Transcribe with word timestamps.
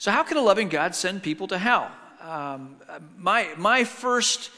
So, 0.00 0.10
how 0.10 0.22
can 0.22 0.38
a 0.38 0.40
loving 0.40 0.70
God 0.70 0.94
send 0.94 1.22
people 1.22 1.46
to 1.48 1.58
hell? 1.58 1.92
Um, 2.22 2.76
my, 3.18 3.50
my 3.58 3.84
first 3.84 4.50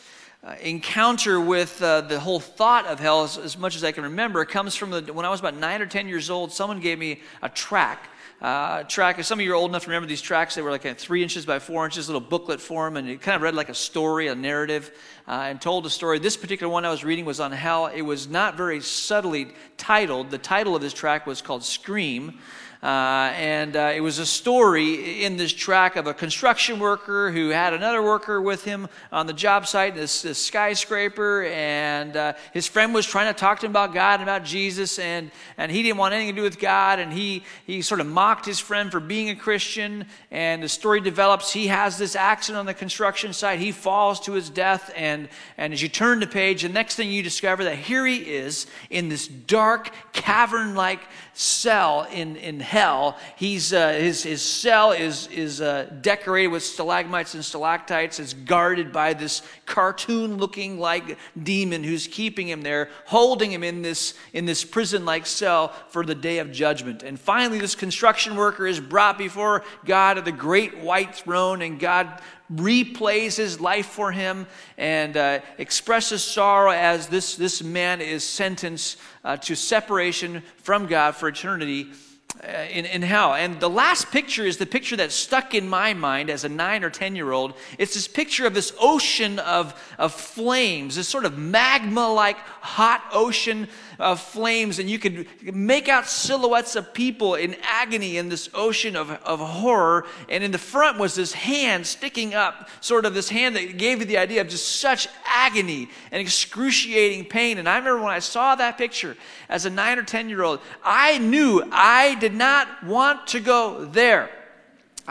uh, 0.47 0.55
encounter 0.63 1.41
with 1.41 1.83
uh, 1.83 2.03
the 2.03 2.21
whole 2.21 2.39
thought 2.39 2.87
of 2.87 3.01
hell, 3.01 3.25
as, 3.25 3.39
as, 3.39 3.59
much 3.59 3.75
as 3.75 3.83
I 3.83 3.91
can 3.91 4.05
remember, 4.05 4.45
comes 4.45 4.77
from 4.77 4.91
the, 4.91 5.13
when 5.13 5.27
I 5.27 5.31
was 5.31 5.41
about 5.41 5.57
nine 5.57 5.83
or 5.83 5.87
ten 5.87 6.07
years 6.07 6.31
old. 6.31 6.53
Someone 6.53 6.79
gave 6.79 6.97
me 6.97 7.23
a 7.43 7.49
track. 7.49 8.09
Uh, 8.41 8.85
track. 8.85 9.21
Some 9.25 9.41
of 9.41 9.45
you 9.45 9.51
are 9.51 9.57
old 9.57 9.73
enough 9.73 9.83
to 9.83 9.89
remember 9.89 10.07
these 10.07 10.23
tracks. 10.23 10.55
They 10.55 10.63
were 10.63 10.71
like 10.71 10.97
three 10.97 11.25
inches 11.25 11.45
by 11.45 11.59
four 11.59 11.85
inches, 11.85 12.09
little 12.09 12.21
booklet 12.21 12.61
form, 12.61 12.97
and 12.97 13.09
it 13.09 13.21
kind 13.21 13.35
of 13.35 13.43
read 13.43 13.57
like 13.57 13.69
a 13.69 13.75
story, 13.75 14.29
a 14.29 14.37
narrative, 14.37 14.93
uh, 15.27 15.47
and 15.49 15.61
told 15.61 15.87
a 15.87 15.91
story. 15.91 16.21
This 16.21 16.37
particular 16.37 16.73
one 16.73 16.85
I 16.85 16.91
was 16.91 17.03
reading 17.03 17.25
was 17.25 17.41
on 17.41 17.51
hell. 17.51 17.89
It 17.89 18.03
was 18.03 18.29
not 18.29 18.57
very 18.57 18.81
subtly 18.81 19.49
titled. 19.77 20.31
The 20.31 20.39
title 20.39 20.77
of 20.77 20.83
this 20.83 20.93
track 20.93 21.27
was 21.27 21.43
called 21.43 21.65
Scream. 21.65 22.39
Uh, 22.83 23.33
and 23.37 23.77
uh, 23.77 23.93
it 23.95 24.01
was 24.01 24.19
a 24.19 24.27
story 24.27 25.23
in 25.23 25.37
this 25.37 25.53
track 25.53 25.95
of 25.95 26.09
a 26.09 26.15
construction 26.15 26.81
worker 26.81 27.31
who 27.31 27.51
had 27.51 27.73
another 27.73 28.03
worker 28.03 28.43
with 28.43 28.65
him 28.65 28.89
on 29.13 29.29
the 29.29 29.33
job 29.33 29.69
site, 29.69 29.95
this, 29.95 30.23
this 30.23 30.45
skyscraper, 30.45 31.45
and 31.45 32.17
uh, 32.17 32.33
his 32.53 32.67
friend 32.67 32.93
was 32.93 33.07
trying 33.07 33.33
to 33.33 33.39
talk 33.39 33.61
to 33.61 33.67
him 33.67 33.71
about 33.71 33.95
God 33.95 34.15
and 34.15 34.25
about 34.25 34.43
Jesus, 34.43 34.99
and, 34.99 35.31
and 35.57 35.71
he 35.71 35.85
didn't 35.85 35.99
want 35.99 36.13
anything 36.13 36.35
to 36.35 36.41
do 36.41 36.43
with 36.43 36.59
God, 36.59 36.99
and 36.99 37.13
he, 37.13 37.45
he 37.69 37.83
sort 37.83 38.01
of 38.01 38.09
mocked 38.09 38.47
his 38.47 38.59
friend 38.59 38.91
for 38.91 38.99
being 38.99 39.31
a 39.31 39.37
Christian, 39.37 40.05
and 40.33 40.61
the 40.61 40.69
story 40.69 41.01
develops. 41.01 41.53
He 41.53 41.69
has 41.69 41.99
this 41.99 42.17
accident 42.17 42.59
on 42.59 42.67
the 42.67 42.75
construction 42.75 43.33
site, 43.33 43.61
he 43.61 43.71
falls 43.71 44.19
to 44.23 44.33
his 44.33 44.51
death, 44.51 44.93
and, 44.97 45.29
and 45.57 45.73
as 45.73 45.81
you 45.81 45.89
turn 45.89 46.19
the 46.19 46.27
page, 46.27 46.63
the 46.63 46.69
next 46.69 46.97
thing 46.97 47.13
you 47.13 47.23
discover 47.23 47.63
that 47.63 47.77
here 47.77 48.05
he 48.05 48.17
is 48.17 48.67
in 48.91 49.09
this 49.09 49.29
dark, 49.29 49.91
cavern 50.13 50.75
like 50.75 50.99
cell 51.35 52.07
in, 52.13 52.37
in 52.37 52.61
hell. 52.73 53.19
He's, 53.37 53.75
uh, 53.75 53.93
his, 53.93 54.23
his 54.23 54.41
cell 54.41 54.93
is, 54.93 55.27
is 55.27 55.61
uh, 55.61 55.93
decorated 56.01 56.49
with 56.49 56.63
stalagmites 56.63 57.35
and 57.35 57.45
stalactites. 57.45 58.19
It's 58.19 58.33
guarded 58.33 58.95
by 58.95 59.13
this 59.13 59.43
cartoon 59.67 60.39
looking 60.39 60.79
like 60.79 61.19
demon 61.43 61.85
who's 61.85 62.07
keeping 62.07 62.49
him 62.49 62.63
there, 62.63 62.89
holding 63.05 63.53
him 63.53 63.63
in 63.63 63.83
this, 63.83 64.15
in 64.33 64.47
this 64.47 64.65
prison 64.65 65.05
like 65.05 65.27
cell 65.27 65.69
for 65.91 66.03
the 66.03 66.15
day 66.15 66.39
of 66.39 66.51
judgment. 66.51 67.03
And 67.03 67.21
finally, 67.21 67.59
this 67.59 67.75
construction 67.75 68.37
worker 68.37 68.67
is 68.67 68.81
brought 68.81 69.19
before 69.19 69.65
God 69.85 70.17
at 70.17 70.25
the 70.25 70.33
great 70.33 70.79
white 70.79 71.15
throne, 71.15 71.61
and 71.61 71.79
God 71.79 72.23
replays 72.51 73.37
his 73.37 73.61
life 73.61 73.87
for 73.87 74.13
him 74.13 74.47
and 74.79 75.15
uh, 75.19 75.41
expresses 75.59 76.25
sorrow 76.25 76.71
as 76.71 77.07
this, 77.09 77.37
this 77.37 77.63
man 77.63 78.01
is 78.01 78.25
sentenced 78.25 78.99
uh, 79.25 79.37
to 79.37 79.55
separation 79.55 80.43
from 80.57 80.87
God 80.87 81.17
for 81.17 81.29
eternity 81.29 81.93
Uh, 82.41 82.65
in, 82.71 82.87
in 82.87 83.03
hell. 83.03 83.35
And 83.35 83.61
the 83.61 83.69
last 83.69 84.11
picture 84.11 84.47
is 84.47 84.57
the 84.57 84.65
picture 84.65 84.97
that 84.97 85.13
stuck 85.13 85.55
in 85.55 85.69
my 85.69 85.93
mind 85.93 86.31
as 86.31 86.45
a 86.45 86.49
nine 86.49 86.83
or 86.83 86.89
10 86.89 87.15
year 87.15 87.31
old. 87.31 87.53
It's 87.77 87.93
this 87.93 88.09
picture 88.09 88.47
of 88.47 88.55
this 88.55 88.73
ocean 88.81 89.39
of, 89.39 89.79
of 89.99 90.15
flames, 90.15 90.97
this 90.97 91.09
sort 91.09 91.27
of 91.27 91.37
magma 91.37 92.11
like 92.11 92.39
hot 92.39 93.03
ocean 93.13 93.69
of 94.03 94.21
flames. 94.21 94.79
And 94.79 94.91
you 94.91 94.99
could 94.99 95.27
make 95.55 95.89
out 95.89 96.07
silhouettes 96.07 96.77
of 96.77 96.93
people 96.93 97.37
in 97.37 97.57
agony 97.63 98.19
in 98.19 98.29
this 98.29 98.51
ocean 98.53 98.97
of, 98.97 99.11
of 99.11 99.41
horror. 99.41 100.07
And 100.29 100.45
in 100.45 100.51
the 100.51 100.59
front 100.59 100.99
was 100.99 101.15
this 101.15 101.33
hand 101.33 101.87
sticking 101.87 102.35
up, 102.35 102.69
sort 102.81 103.07
of 103.07 103.15
this 103.15 103.29
hand 103.29 103.57
that 103.57 103.79
gave 103.79 104.01
you 104.01 104.05
the 104.05 104.19
idea 104.19 104.41
of 104.41 104.49
just 104.49 104.81
such 104.81 105.09
agony 105.25 105.89
and 106.11 106.21
excruciating 106.21 107.27
pain. 107.27 107.59
And 107.59 107.69
I 107.69 107.79
remember 107.79 108.03
when 108.03 108.13
I 108.13 108.19
saw 108.19 108.55
that 108.57 108.77
picture 108.77 109.17
as 109.49 109.65
a 109.65 109.71
nine 109.71 109.99
or 109.99 110.03
10 110.03 110.29
year 110.29 110.43
old, 110.43 110.61
I 110.83 111.19
knew 111.19 111.63
I 111.71 112.17
did 112.17 112.35
not 112.35 112.85
want 112.85 113.29
to 113.29 113.41
go 113.41 113.85
there. 113.85 114.31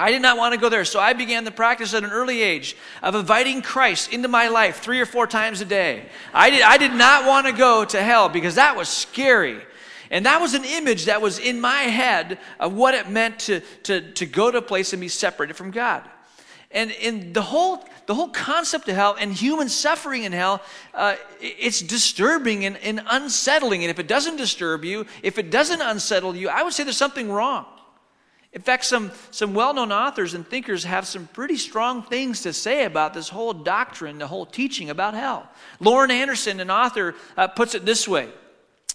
I 0.02 0.10
did 0.10 0.22
not 0.22 0.36
want 0.36 0.56
to 0.56 0.60
go 0.60 0.68
there, 0.68 0.84
so 0.84 1.00
I 1.00 1.14
began 1.14 1.44
the 1.44 1.52
practice 1.52 1.94
at 1.94 2.04
an 2.04 2.10
early 2.10 2.42
age 2.42 2.76
of 3.04 3.14
inviting 3.14 3.62
Christ 3.62 4.12
into 4.12 4.28
my 4.28 4.48
life 4.48 4.80
three 4.80 5.00
or 5.00 5.06
four 5.06 5.28
times 5.28 5.62
a 5.62 5.66
day. 5.66 6.06
I 6.34 6.50
did, 6.50 6.64
I 6.64 6.78
did 6.78 6.94
not 6.94 7.28
want 7.28 7.46
to 7.46 7.54
go 7.54 7.86
to 7.86 8.02
hell 8.02 8.28
because 8.28 8.56
that 8.56 8.76
was 8.76 8.90
scary. 8.90 9.62
And 10.10 10.26
that 10.26 10.42
was 10.42 10.56
an 10.56 10.66
image 10.66 11.06
that 11.06 11.22
was 11.22 11.38
in 11.38 11.62
my 11.62 11.84
head 11.84 12.40
of 12.60 12.74
what 12.74 12.96
it 12.96 13.10
meant 13.10 13.40
to, 13.42 13.60
to, 13.84 14.12
to 14.14 14.26
go 14.26 14.50
to 14.50 14.58
a 14.58 14.62
place 14.62 14.92
and 14.92 15.00
be 15.00 15.08
separated 15.08 15.54
from 15.54 15.70
God. 15.70 16.04
And 16.72 16.90
in 16.90 17.34
the 17.34 17.42
whole 17.42 17.86
the 18.08 18.16
whole 18.16 18.30
concept 18.30 18.90
of 18.90 18.96
hell 18.96 19.16
and 19.18 19.32
human 19.32 19.70
suffering 19.70 20.24
in 20.24 20.32
hell, 20.34 20.62
uh, 20.94 21.16
it's 21.40 21.80
disturbing 21.82 22.66
and, 22.66 22.76
and 22.78 23.02
unsettling. 23.08 23.84
And 23.84 23.92
if 23.92 24.00
it 24.00 24.08
doesn't 24.08 24.36
disturb 24.36 24.84
you, 24.84 25.06
if 25.22 25.38
it 25.38 25.52
doesn't 25.52 25.82
unsettle 25.82 26.36
you, 26.36 26.50
I 26.50 26.64
would 26.64 26.74
say 26.74 26.84
there's 26.84 26.98
something 26.98 27.32
wrong. 27.32 27.66
In 28.54 28.62
fact, 28.62 28.84
some, 28.84 29.12
some 29.32 29.54
well 29.54 29.74
known 29.74 29.92
authors 29.92 30.34
and 30.34 30.46
thinkers 30.46 30.84
have 30.84 31.08
some 31.08 31.28
pretty 31.28 31.56
strong 31.56 32.04
things 32.04 32.42
to 32.42 32.52
say 32.52 32.84
about 32.84 33.14
this 33.14 33.30
whole 33.30 33.54
doctrine, 33.54 34.18
the 34.18 34.28
whole 34.28 34.46
teaching 34.46 34.90
about 34.90 35.14
hell. 35.14 35.50
Lauren 35.80 36.12
Anderson, 36.12 36.60
an 36.60 36.70
author, 36.70 37.16
uh, 37.38 37.48
puts 37.48 37.76
it 37.76 37.86
this 37.86 38.08
way. 38.08 38.30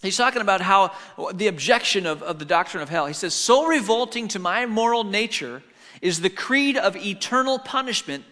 He's 0.02 0.16
talking 0.16 0.42
about 0.42 0.60
how 0.60 0.92
the 1.32 1.46
objection 1.46 2.04
of, 2.04 2.22
of 2.22 2.38
the 2.38 2.44
doctrine 2.44 2.82
of 2.82 2.90
hell. 2.90 3.06
He 3.06 3.14
says, 3.14 3.32
So 3.32 3.66
revolting 3.66 4.28
to 4.28 4.38
my 4.38 4.66
moral 4.66 5.04
nature 5.04 5.62
is 6.02 6.20
the 6.20 6.30
creed 6.30 6.76
of 6.76 6.94
eternal 6.94 7.58
punishment 7.58 8.24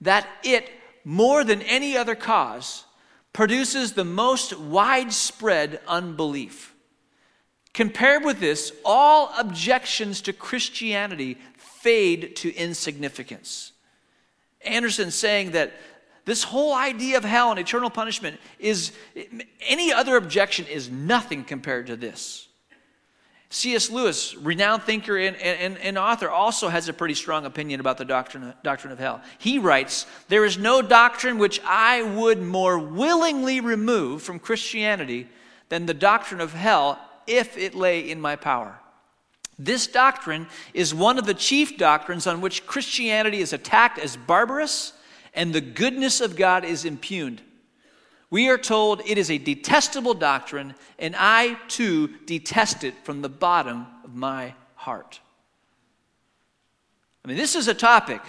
that 0.00 0.26
it, 0.42 0.68
more 1.04 1.44
than 1.44 1.62
any 1.62 1.96
other 1.96 2.16
cause, 2.16 2.84
produces 3.32 3.92
the 3.92 4.04
most 4.04 4.58
widespread 4.58 5.80
unbelief. 5.86 6.71
Compared 7.74 8.24
with 8.24 8.38
this, 8.38 8.72
all 8.84 9.32
objections 9.38 10.20
to 10.22 10.32
Christianity 10.32 11.38
fade 11.56 12.36
to 12.36 12.54
insignificance. 12.54 13.72
Anderson 14.60 15.10
saying 15.10 15.52
that 15.52 15.72
this 16.24 16.44
whole 16.44 16.74
idea 16.74 17.16
of 17.16 17.24
hell 17.24 17.50
and 17.50 17.58
eternal 17.58 17.90
punishment 17.90 18.38
is 18.58 18.92
any 19.66 19.92
other 19.92 20.16
objection 20.16 20.66
is 20.66 20.88
nothing 20.90 21.44
compared 21.44 21.86
to 21.88 21.96
this. 21.96 22.48
C.S. 23.50 23.90
Lewis, 23.90 24.34
renowned 24.36 24.84
thinker 24.84 25.18
and, 25.18 25.36
and, 25.36 25.76
and, 25.78 25.98
author, 25.98 26.30
also 26.30 26.68
has 26.68 26.88
a 26.88 26.92
pretty 26.92 27.12
strong 27.12 27.44
opinion 27.44 27.80
about 27.80 27.98
the 27.98 28.04
doctrine, 28.04 28.54
doctrine 28.62 28.92
of 28.92 28.98
hell. 28.98 29.20
He 29.38 29.58
writes, 29.58 30.06
There 30.28 30.46
is 30.46 30.56
no 30.56 30.80
doctrine 30.80 31.36
which 31.36 31.60
I 31.66 32.02
would 32.02 32.40
more 32.40 32.78
willingly 32.78 33.60
remove 33.60 34.22
from 34.22 34.38
Christianity 34.38 35.28
than 35.68 35.84
the 35.84 35.92
doctrine 35.92 36.40
of 36.40 36.54
hell 36.54 36.98
if 37.26 37.56
it 37.56 37.74
lay 37.74 38.10
in 38.10 38.20
my 38.20 38.36
power. 38.36 38.78
This 39.58 39.86
doctrine 39.86 40.46
is 40.74 40.94
one 40.94 41.18
of 41.18 41.26
the 41.26 41.34
chief 41.34 41.76
doctrines 41.76 42.26
on 42.26 42.40
which 42.40 42.66
Christianity 42.66 43.40
is 43.40 43.52
attacked 43.52 43.98
as 43.98 44.16
barbarous 44.16 44.92
and 45.34 45.52
the 45.52 45.60
goodness 45.60 46.20
of 46.20 46.36
God 46.36 46.64
is 46.64 46.84
impugned. 46.84 47.42
We 48.30 48.48
are 48.48 48.58
told 48.58 49.02
it 49.04 49.18
is 49.18 49.30
a 49.30 49.38
detestable 49.38 50.14
doctrine, 50.14 50.74
and 50.98 51.14
I 51.18 51.58
too 51.68 52.08
detest 52.24 52.82
it 52.82 52.94
from 53.04 53.20
the 53.20 53.28
bottom 53.28 53.86
of 54.04 54.14
my 54.14 54.54
heart. 54.74 55.20
I 57.24 57.28
mean, 57.28 57.36
this 57.36 57.54
is 57.54 57.68
a 57.68 57.74
topic 57.74 58.20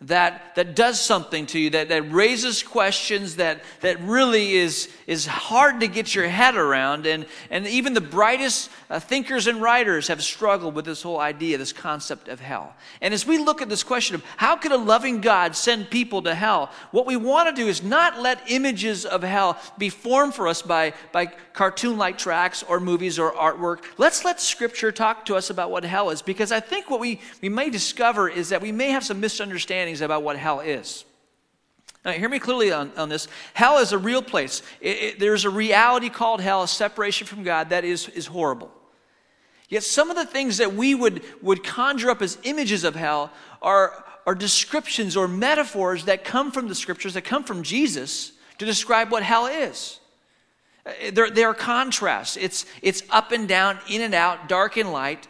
that, 0.00 0.54
that 0.56 0.76
does 0.76 1.00
something 1.00 1.46
to 1.46 1.58
you, 1.58 1.70
that, 1.70 1.88
that 1.88 2.12
raises 2.12 2.62
questions, 2.62 3.36
that, 3.36 3.62
that 3.80 4.00
really 4.02 4.54
is, 4.54 4.90
is 5.06 5.24
hard 5.24 5.80
to 5.80 5.86
get 5.86 6.14
your 6.14 6.28
head 6.28 6.56
around. 6.56 7.06
And, 7.06 7.26
and 7.48 7.66
even 7.66 7.94
the 7.94 8.00
brightest 8.00 8.70
uh, 8.90 9.00
thinkers 9.00 9.46
and 9.46 9.62
writers 9.62 10.08
have 10.08 10.22
struggled 10.22 10.74
with 10.74 10.84
this 10.84 11.02
whole 11.02 11.20
idea, 11.20 11.56
this 11.56 11.72
concept 11.72 12.28
of 12.28 12.40
hell. 12.40 12.74
And 13.00 13.14
as 13.14 13.26
we 13.26 13.38
look 13.38 13.62
at 13.62 13.68
this 13.68 13.82
question 13.82 14.14
of 14.14 14.24
how 14.36 14.56
could 14.56 14.72
a 14.72 14.76
loving 14.76 15.20
God 15.20 15.56
send 15.56 15.88
people 15.90 16.22
to 16.22 16.34
hell, 16.34 16.70
what 16.90 17.06
we 17.06 17.16
want 17.16 17.54
to 17.54 17.62
do 17.62 17.68
is 17.68 17.82
not 17.82 18.20
let 18.20 18.50
images 18.50 19.06
of 19.06 19.22
hell 19.22 19.58
be 19.78 19.88
formed 19.88 20.34
for 20.34 20.48
us 20.48 20.60
by, 20.60 20.92
by 21.12 21.26
cartoon 21.54 21.96
like 21.96 22.18
tracks 22.18 22.62
or 22.64 22.78
movies 22.78 23.18
or 23.18 23.32
artwork. 23.32 23.84
Let's 23.96 24.24
let 24.24 24.40
Scripture 24.40 24.92
talk 24.92 25.24
to 25.26 25.36
us 25.36 25.50
about 25.50 25.70
what 25.70 25.84
hell 25.84 26.10
is, 26.10 26.20
because 26.20 26.52
I 26.52 26.60
think 26.60 26.90
what 26.90 27.00
we, 27.00 27.20
we 27.40 27.48
may 27.48 27.70
discover 27.70 28.28
is 28.28 28.50
that 28.50 28.60
we 28.60 28.72
may 28.72 28.90
have 28.90 29.04
some 29.04 29.20
misunderstandings 29.20 29.83
about 30.00 30.22
what 30.22 30.36
hell 30.36 30.60
is. 30.60 31.04
Now, 32.04 32.12
hear 32.12 32.28
me 32.28 32.38
clearly 32.38 32.70
on, 32.70 32.92
on 32.96 33.08
this. 33.08 33.28
Hell 33.54 33.78
is 33.78 33.92
a 33.92 33.98
real 33.98 34.22
place. 34.22 34.62
It, 34.80 34.96
it, 35.02 35.18
there's 35.18 35.44
a 35.44 35.50
reality 35.50 36.10
called 36.10 36.40
hell, 36.40 36.62
a 36.62 36.68
separation 36.68 37.26
from 37.26 37.44
God, 37.44 37.70
that 37.70 37.84
is, 37.84 38.08
is 38.08 38.26
horrible. 38.26 38.70
Yet 39.68 39.82
some 39.82 40.10
of 40.10 40.16
the 40.16 40.26
things 40.26 40.58
that 40.58 40.74
we 40.74 40.94
would, 40.94 41.22
would 41.40 41.64
conjure 41.64 42.10
up 42.10 42.20
as 42.20 42.36
images 42.42 42.84
of 42.84 42.94
hell 42.94 43.32
are, 43.62 44.04
are 44.26 44.34
descriptions 44.34 45.16
or 45.16 45.26
metaphors 45.26 46.04
that 46.04 46.24
come 46.24 46.52
from 46.52 46.68
the 46.68 46.74
scriptures, 46.74 47.14
that 47.14 47.24
come 47.24 47.44
from 47.44 47.62
Jesus 47.62 48.32
to 48.58 48.66
describe 48.66 49.10
what 49.10 49.22
hell 49.22 49.46
is. 49.46 49.98
Uh, 50.84 50.92
they're, 51.12 51.30
they're 51.30 51.54
contrasts. 51.54 52.36
It's, 52.36 52.66
it's 52.82 53.02
up 53.08 53.32
and 53.32 53.48
down, 53.48 53.78
in 53.88 54.02
and 54.02 54.14
out, 54.14 54.48
dark 54.48 54.76
and 54.76 54.92
light. 54.92 55.26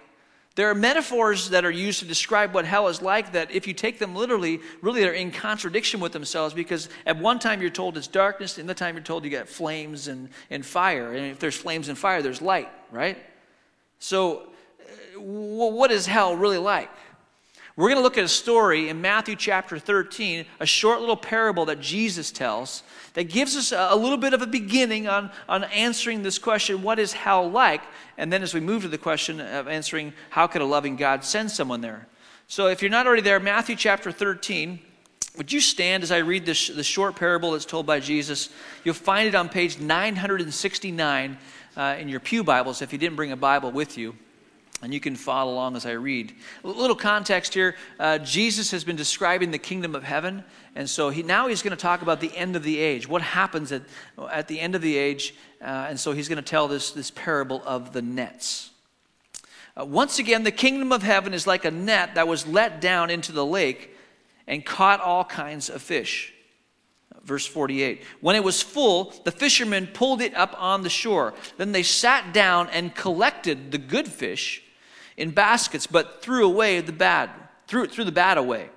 There 0.56 0.70
are 0.70 0.74
metaphors 0.74 1.50
that 1.50 1.64
are 1.64 1.70
used 1.70 1.98
to 1.98 2.04
describe 2.04 2.54
what 2.54 2.64
hell 2.64 2.86
is 2.86 3.02
like 3.02 3.32
that, 3.32 3.50
if 3.50 3.66
you 3.66 3.74
take 3.74 3.98
them 3.98 4.14
literally, 4.14 4.60
really 4.82 5.00
they're 5.00 5.12
in 5.12 5.32
contradiction 5.32 5.98
with 5.98 6.12
themselves 6.12 6.54
because 6.54 6.88
at 7.06 7.18
one 7.18 7.40
time 7.40 7.60
you're 7.60 7.70
told 7.70 7.96
it's 7.96 8.06
darkness, 8.06 8.56
and 8.58 8.68
the 8.68 8.74
time 8.74 8.94
you're 8.94 9.02
told 9.02 9.24
you 9.24 9.30
get 9.30 9.48
flames 9.48 10.06
and, 10.06 10.28
and 10.50 10.64
fire. 10.64 11.12
And 11.12 11.26
if 11.26 11.40
there's 11.40 11.56
flames 11.56 11.88
and 11.88 11.98
fire, 11.98 12.22
there's 12.22 12.40
light, 12.40 12.68
right? 12.92 13.18
So, 13.98 14.42
uh, 15.16 15.20
what 15.20 15.90
is 15.90 16.06
hell 16.06 16.36
really 16.36 16.58
like? 16.58 16.90
We're 17.76 17.88
going 17.88 17.98
to 17.98 18.04
look 18.04 18.18
at 18.18 18.24
a 18.24 18.28
story 18.28 18.88
in 18.88 19.00
Matthew 19.00 19.34
chapter 19.34 19.80
13, 19.80 20.46
a 20.60 20.66
short 20.66 21.00
little 21.00 21.16
parable 21.16 21.64
that 21.64 21.80
Jesus 21.80 22.30
tells 22.30 22.84
that 23.14 23.24
gives 23.24 23.56
us 23.56 23.72
a, 23.72 23.96
little 23.96 24.16
bit 24.16 24.32
of 24.32 24.42
a 24.42 24.46
beginning 24.46 25.08
on, 25.08 25.32
on 25.48 25.64
answering 25.64 26.22
this 26.22 26.38
question 26.38 26.84
what 26.84 27.00
is 27.00 27.12
hell 27.12 27.50
like? 27.50 27.82
And 28.16 28.32
then 28.32 28.44
as 28.44 28.54
we 28.54 28.60
move 28.60 28.82
to 28.82 28.88
the 28.88 28.96
question 28.96 29.40
of 29.40 29.66
answering 29.66 30.12
how 30.30 30.46
could 30.46 30.62
a 30.62 30.64
loving 30.64 30.94
God 30.94 31.24
send 31.24 31.50
someone 31.50 31.80
there? 31.80 32.06
So 32.46 32.68
if 32.68 32.80
you're 32.80 32.92
not 32.92 33.08
already 33.08 33.22
there, 33.22 33.40
Matthew 33.40 33.74
chapter 33.74 34.12
13, 34.12 34.78
would 35.36 35.52
you 35.52 35.60
stand 35.60 36.04
as 36.04 36.12
I 36.12 36.18
read 36.18 36.46
this, 36.46 36.68
the 36.68 36.84
short 36.84 37.16
parable 37.16 37.52
that's 37.52 37.64
told 37.64 37.86
by 37.86 37.98
Jesus? 37.98 38.50
You'll 38.84 38.94
find 38.94 39.26
it 39.26 39.34
on 39.34 39.48
page 39.48 39.80
969 39.80 41.38
uh, 41.76 41.96
in 41.98 42.08
your 42.08 42.20
Pew 42.20 42.44
Bibles 42.44 42.82
if 42.82 42.92
you 42.92 43.00
didn't 43.00 43.16
bring 43.16 43.32
a 43.32 43.36
Bible 43.36 43.72
with 43.72 43.98
you 43.98 44.14
and 44.82 44.92
you 44.92 45.00
can 45.00 45.16
follow 45.16 45.52
along 45.52 45.76
as 45.76 45.86
I 45.86 45.92
read. 45.92 46.34
A 46.62 46.68
little 46.68 46.96
context 46.96 47.54
here 47.54 47.76
uh, 47.98 48.18
Jesus 48.18 48.70
has 48.72 48.84
been 48.84 48.96
describing 48.96 49.50
the 49.50 49.58
kingdom 49.58 49.94
of 49.94 50.02
heaven, 50.02 50.44
and 50.74 50.88
so 50.88 51.10
he, 51.10 51.22
now 51.22 51.48
he's 51.48 51.62
going 51.62 51.76
to 51.76 51.80
talk 51.80 52.02
about 52.02 52.20
the 52.20 52.36
end 52.36 52.56
of 52.56 52.62
the 52.62 52.78
age. 52.78 53.08
What 53.08 53.22
happens 53.22 53.72
at, 53.72 53.82
at 54.30 54.48
the 54.48 54.60
end 54.60 54.74
of 54.74 54.82
the 54.82 54.96
age? 54.96 55.34
Uh, 55.60 55.86
and 55.88 55.98
so 55.98 56.12
he's 56.12 56.28
going 56.28 56.36
to 56.36 56.42
tell 56.42 56.68
this, 56.68 56.90
this 56.90 57.10
parable 57.10 57.62
of 57.64 57.92
the 57.92 58.02
nets. 58.02 58.70
Uh, 59.78 59.84
once 59.84 60.18
again, 60.18 60.42
the 60.42 60.52
kingdom 60.52 60.92
of 60.92 61.02
heaven 61.02 61.32
is 61.32 61.46
like 61.46 61.64
a 61.64 61.70
net 61.70 62.16
that 62.16 62.28
was 62.28 62.46
let 62.46 62.80
down 62.80 63.10
into 63.10 63.32
the 63.32 63.46
lake 63.46 63.96
and 64.46 64.64
caught 64.64 65.00
all 65.00 65.24
kinds 65.24 65.70
of 65.70 65.80
fish. 65.80 66.32
Verse 67.22 67.46
48. 67.46 68.02
When 68.20 68.36
it 68.36 68.44
was 68.44 68.60
full, 68.60 69.14
the 69.24 69.32
fishermen 69.32 69.86
pulled 69.86 70.20
it 70.20 70.34
up 70.34 70.54
on 70.58 70.82
the 70.82 70.90
shore. 70.90 71.32
Then 71.56 71.72
they 71.72 71.82
sat 71.82 72.34
down 72.34 72.68
and 72.68 72.94
collected 72.94 73.70
the 73.70 73.78
good 73.78 74.06
fish 74.06 74.62
in 75.16 75.30
baskets, 75.30 75.86
but 75.86 76.22
threw 76.22 76.44
away 76.46 76.80
the 76.80 76.92
bad, 76.92 77.30
threw, 77.66 77.86
threw 77.86 78.04
the 78.04 78.12
bad 78.12 78.38
away. 78.38 78.70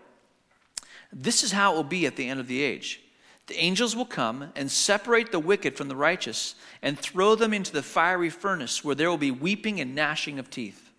This 1.11 1.43
is 1.43 1.51
how 1.51 1.73
it 1.73 1.75
will 1.75 1.83
be 1.83 2.05
at 2.05 2.15
the 2.15 2.27
end 2.27 2.39
of 2.39 2.47
the 2.47 2.61
age. 2.61 3.01
The 3.47 3.57
angels 3.57 3.95
will 3.95 4.05
come 4.05 4.51
and 4.55 4.69
separate 4.69 5.31
the 5.31 5.39
wicked 5.39 5.77
from 5.77 5.87
the 5.87 5.95
righteous 5.95 6.55
and 6.81 6.99
throw 6.99 7.35
them 7.35 7.53
into 7.53 7.71
the 7.71 7.81
fiery 7.81 8.29
furnace 8.29 8.83
where 8.83 8.95
there 8.95 9.09
will 9.09 9.17
be 9.17 9.31
weeping 9.31 9.79
and 9.79 9.95
gnashing 9.95 10.37
of 10.37 10.49
teeth. 10.49 10.91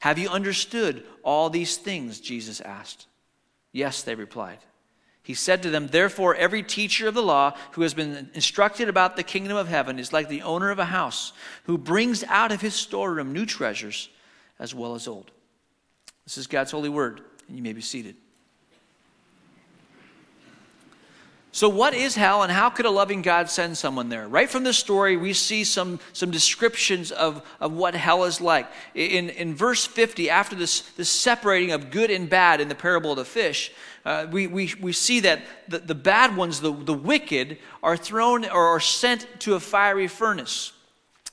Have 0.00 0.18
you 0.18 0.28
understood 0.28 1.04
all 1.22 1.48
these 1.48 1.76
things? 1.76 2.20
Jesus 2.20 2.60
asked. 2.60 3.06
Yes, 3.72 4.02
they 4.02 4.16
replied. 4.16 4.58
He 5.22 5.34
said 5.34 5.62
to 5.62 5.70
them, 5.70 5.86
Therefore, 5.86 6.34
every 6.34 6.62
teacher 6.62 7.06
of 7.06 7.14
the 7.14 7.22
law 7.22 7.54
who 7.72 7.82
has 7.82 7.94
been 7.94 8.30
instructed 8.34 8.88
about 8.88 9.14
the 9.14 9.22
kingdom 9.22 9.56
of 9.56 9.68
heaven 9.68 9.98
is 9.98 10.12
like 10.12 10.28
the 10.28 10.42
owner 10.42 10.70
of 10.70 10.80
a 10.80 10.86
house 10.86 11.32
who 11.64 11.78
brings 11.78 12.24
out 12.24 12.50
of 12.50 12.62
his 12.62 12.74
storeroom 12.74 13.32
new 13.32 13.46
treasures 13.46 14.08
as 14.60 14.74
well 14.74 14.94
as 14.94 15.08
old. 15.08 15.32
This 16.24 16.38
is 16.38 16.46
God's 16.46 16.70
holy 16.70 16.90
word, 16.90 17.22
and 17.48 17.56
you 17.56 17.62
may 17.62 17.72
be 17.72 17.80
seated. 17.80 18.14
So, 21.52 21.68
what 21.68 21.94
is 21.94 22.14
hell, 22.14 22.44
and 22.44 22.52
how 22.52 22.70
could 22.70 22.86
a 22.86 22.90
loving 22.90 23.22
God 23.22 23.50
send 23.50 23.76
someone 23.76 24.08
there? 24.08 24.28
Right 24.28 24.48
from 24.48 24.62
the 24.62 24.72
story, 24.72 25.16
we 25.16 25.32
see 25.32 25.64
some, 25.64 25.98
some 26.12 26.30
descriptions 26.30 27.10
of, 27.10 27.44
of 27.58 27.72
what 27.72 27.96
hell 27.96 28.22
is 28.22 28.40
like. 28.40 28.68
In, 28.94 29.30
in 29.30 29.56
verse 29.56 29.84
50, 29.84 30.30
after 30.30 30.54
this, 30.54 30.82
this 30.92 31.10
separating 31.10 31.72
of 31.72 31.90
good 31.90 32.08
and 32.12 32.30
bad 32.30 32.60
in 32.60 32.68
the 32.68 32.76
parable 32.76 33.10
of 33.10 33.16
the 33.16 33.24
fish, 33.24 33.72
uh, 34.04 34.28
we, 34.30 34.46
we, 34.46 34.72
we 34.80 34.92
see 34.92 35.18
that 35.20 35.42
the, 35.66 35.80
the 35.80 35.94
bad 35.94 36.36
ones, 36.36 36.60
the, 36.60 36.72
the 36.72 36.94
wicked, 36.94 37.58
are 37.82 37.96
thrown 37.96 38.44
or 38.44 38.68
are 38.68 38.80
sent 38.80 39.26
to 39.40 39.54
a 39.54 39.60
fiery 39.60 40.06
furnace. 40.06 40.72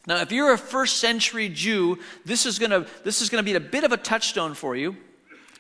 Now, 0.08 0.22
if 0.22 0.32
you're 0.32 0.54
a 0.54 0.58
first 0.58 0.98
century 0.98 1.50
Jew, 1.50 2.00
this 2.26 2.46
is 2.46 2.58
going 2.58 2.72
to 2.72 2.88
this 3.04 3.22
is 3.22 3.30
going 3.30 3.44
to 3.44 3.46
be 3.46 3.56
a 3.56 3.60
bit 3.60 3.84
of 3.84 3.92
a 3.92 3.98
touchstone 3.98 4.54
for 4.54 4.76
you 4.76 4.96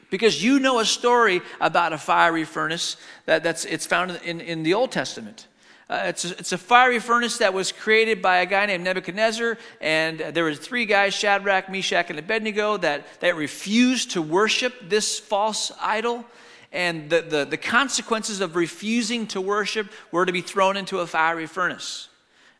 because 0.10 0.42
you 0.42 0.60
know 0.60 0.80
a 0.80 0.86
story 0.86 1.42
about 1.60 1.92
a 1.92 1.98
fiery 1.98 2.46
furnace 2.46 2.96
that, 3.26 3.44
that's 3.44 3.66
it's 3.66 3.86
found 3.86 4.20
in, 4.24 4.40
in 4.40 4.64
the 4.64 4.74
Old 4.74 4.92
Testament. 4.92 5.48
Uh, 5.90 6.04
it's, 6.06 6.26
a, 6.26 6.32
it's 6.32 6.52
a 6.52 6.58
fiery 6.58 7.00
furnace 7.00 7.38
that 7.38 7.54
was 7.54 7.72
created 7.72 8.22
by 8.22 8.40
a 8.40 8.46
guy 8.46 8.66
named 8.66 8.84
Nebuchadnezzar, 8.84 9.58
and 9.80 10.20
there 10.20 10.44
were 10.44 10.54
three 10.54 10.86
guys, 10.86 11.14
Shadrach, 11.14 11.70
Meshach, 11.70 12.10
and 12.10 12.20
Abednego, 12.20 12.76
that, 12.78 13.08
that 13.22 13.38
refused 13.38 14.12
to 14.12 14.22
worship 14.22 14.74
this 14.90 15.18
false 15.18 15.72
idol. 15.80 16.26
And 16.74 17.10
the, 17.10 17.22
the, 17.22 17.46
the 17.46 17.58
consequences 17.58 18.42
of 18.42 18.58
refusing 18.58 19.28
to 19.28 19.40
worship 19.40 19.90
were 20.12 20.26
to 20.26 20.34
be 20.34 20.42
thrown 20.42 20.76
into 20.76 21.00
a 21.00 21.08
fiery 21.08 21.48
furnace. 21.48 22.10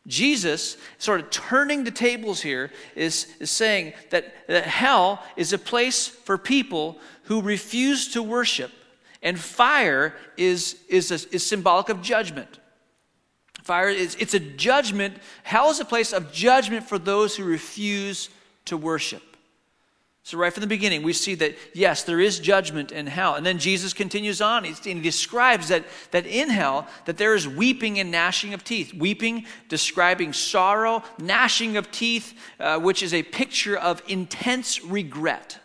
Jesus, 0.08 0.76
sort 0.96 1.20
of 1.20 1.30
turning 1.30 1.84
the 1.84 1.90
tables 1.90 2.40
here, 2.40 2.70
is, 2.96 3.28
is 3.38 3.50
saying 3.50 3.92
that, 4.10 4.32
that 4.48 4.64
hell 4.64 5.22
is 5.36 5.52
a 5.52 5.58
place 5.58 6.08
for 6.08 6.36
people 6.36 6.98
who 7.24 7.42
refuse 7.42 8.08
to 8.14 8.22
worship, 8.22 8.72
and 9.22 9.38
fire 9.38 10.14
is, 10.36 10.80
is, 10.88 11.10
a, 11.10 11.34
is 11.34 11.46
symbolic 11.46 11.90
of 11.90 12.02
judgment. 12.02 12.58
Fire 13.62 13.90
is 13.90 14.16
it's 14.18 14.32
a 14.32 14.40
judgment. 14.40 15.18
Hell 15.42 15.68
is 15.70 15.78
a 15.78 15.84
place 15.84 16.14
of 16.14 16.32
judgment 16.32 16.88
for 16.88 16.98
those 16.98 17.36
who 17.36 17.44
refuse 17.44 18.30
to 18.64 18.78
worship. 18.78 19.22
So, 20.28 20.36
right 20.36 20.52
from 20.52 20.60
the 20.60 20.66
beginning, 20.66 21.02
we 21.02 21.14
see 21.14 21.34
that, 21.36 21.56
yes, 21.72 22.02
there 22.02 22.20
is 22.20 22.38
judgment 22.38 22.92
in 22.92 23.06
hell. 23.06 23.36
And 23.36 23.46
then 23.46 23.58
Jesus 23.58 23.94
continues 23.94 24.42
on. 24.42 24.64
he 24.64 25.00
describes 25.00 25.68
that, 25.68 25.86
that 26.10 26.26
in 26.26 26.50
hell, 26.50 26.86
that 27.06 27.16
there 27.16 27.34
is 27.34 27.48
weeping 27.48 27.98
and 27.98 28.10
gnashing 28.10 28.52
of 28.52 28.62
teeth. 28.62 28.92
Weeping, 28.92 29.46
describing 29.70 30.34
sorrow. 30.34 31.02
Gnashing 31.18 31.78
of 31.78 31.90
teeth, 31.90 32.38
uh, 32.60 32.78
which 32.78 33.02
is 33.02 33.14
a 33.14 33.22
picture 33.22 33.74
of 33.74 34.02
intense 34.06 34.84
regret. 34.84 35.60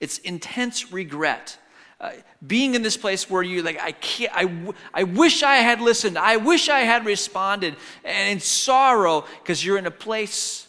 It's 0.00 0.16
intense 0.16 0.90
regret. 0.90 1.58
Uh, 2.00 2.12
being 2.46 2.74
in 2.74 2.80
this 2.80 2.96
place 2.96 3.28
where 3.30 3.44
you 3.44 3.62
like 3.62 3.80
i 3.80 3.92
can't 3.92 4.34
I, 4.34 4.46
w- 4.46 4.72
I 4.92 5.04
wish 5.04 5.44
i 5.44 5.56
had 5.56 5.80
listened 5.80 6.18
i 6.18 6.36
wish 6.36 6.68
i 6.68 6.80
had 6.80 7.06
responded 7.06 7.76
and 8.02 8.32
in 8.32 8.40
sorrow 8.40 9.24
because 9.40 9.64
you're 9.64 9.78
in 9.78 9.86
a 9.86 9.92
place 9.92 10.66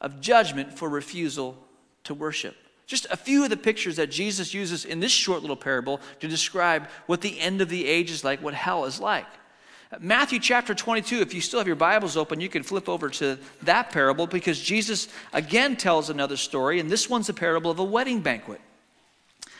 of 0.00 0.20
judgment 0.20 0.78
for 0.78 0.88
refusal 0.88 1.67
to 2.08 2.14
worship. 2.14 2.56
Just 2.86 3.06
a 3.10 3.16
few 3.16 3.44
of 3.44 3.50
the 3.50 3.56
pictures 3.56 3.96
that 3.96 4.10
Jesus 4.10 4.52
uses 4.52 4.84
in 4.84 4.98
this 5.00 5.12
short 5.12 5.42
little 5.42 5.56
parable 5.56 6.00
to 6.20 6.28
describe 6.28 6.88
what 7.06 7.20
the 7.20 7.38
end 7.38 7.60
of 7.60 7.68
the 7.68 7.86
age 7.86 8.10
is 8.10 8.24
like, 8.24 8.42
what 8.42 8.54
hell 8.54 8.84
is 8.86 8.98
like. 8.98 9.26
Matthew 10.00 10.38
chapter 10.38 10.74
22, 10.74 11.20
if 11.20 11.32
you 11.32 11.40
still 11.40 11.60
have 11.60 11.66
your 11.66 11.76
Bibles 11.76 12.16
open, 12.16 12.40
you 12.40 12.48
can 12.48 12.62
flip 12.62 12.88
over 12.88 13.08
to 13.10 13.38
that 13.62 13.90
parable 13.90 14.26
because 14.26 14.60
Jesus 14.60 15.08
again 15.32 15.76
tells 15.76 16.10
another 16.10 16.36
story, 16.36 16.80
and 16.80 16.90
this 16.90 17.08
one's 17.08 17.28
a 17.28 17.34
parable 17.34 17.70
of 17.70 17.78
a 17.78 17.84
wedding 17.84 18.20
banquet. 18.20 18.60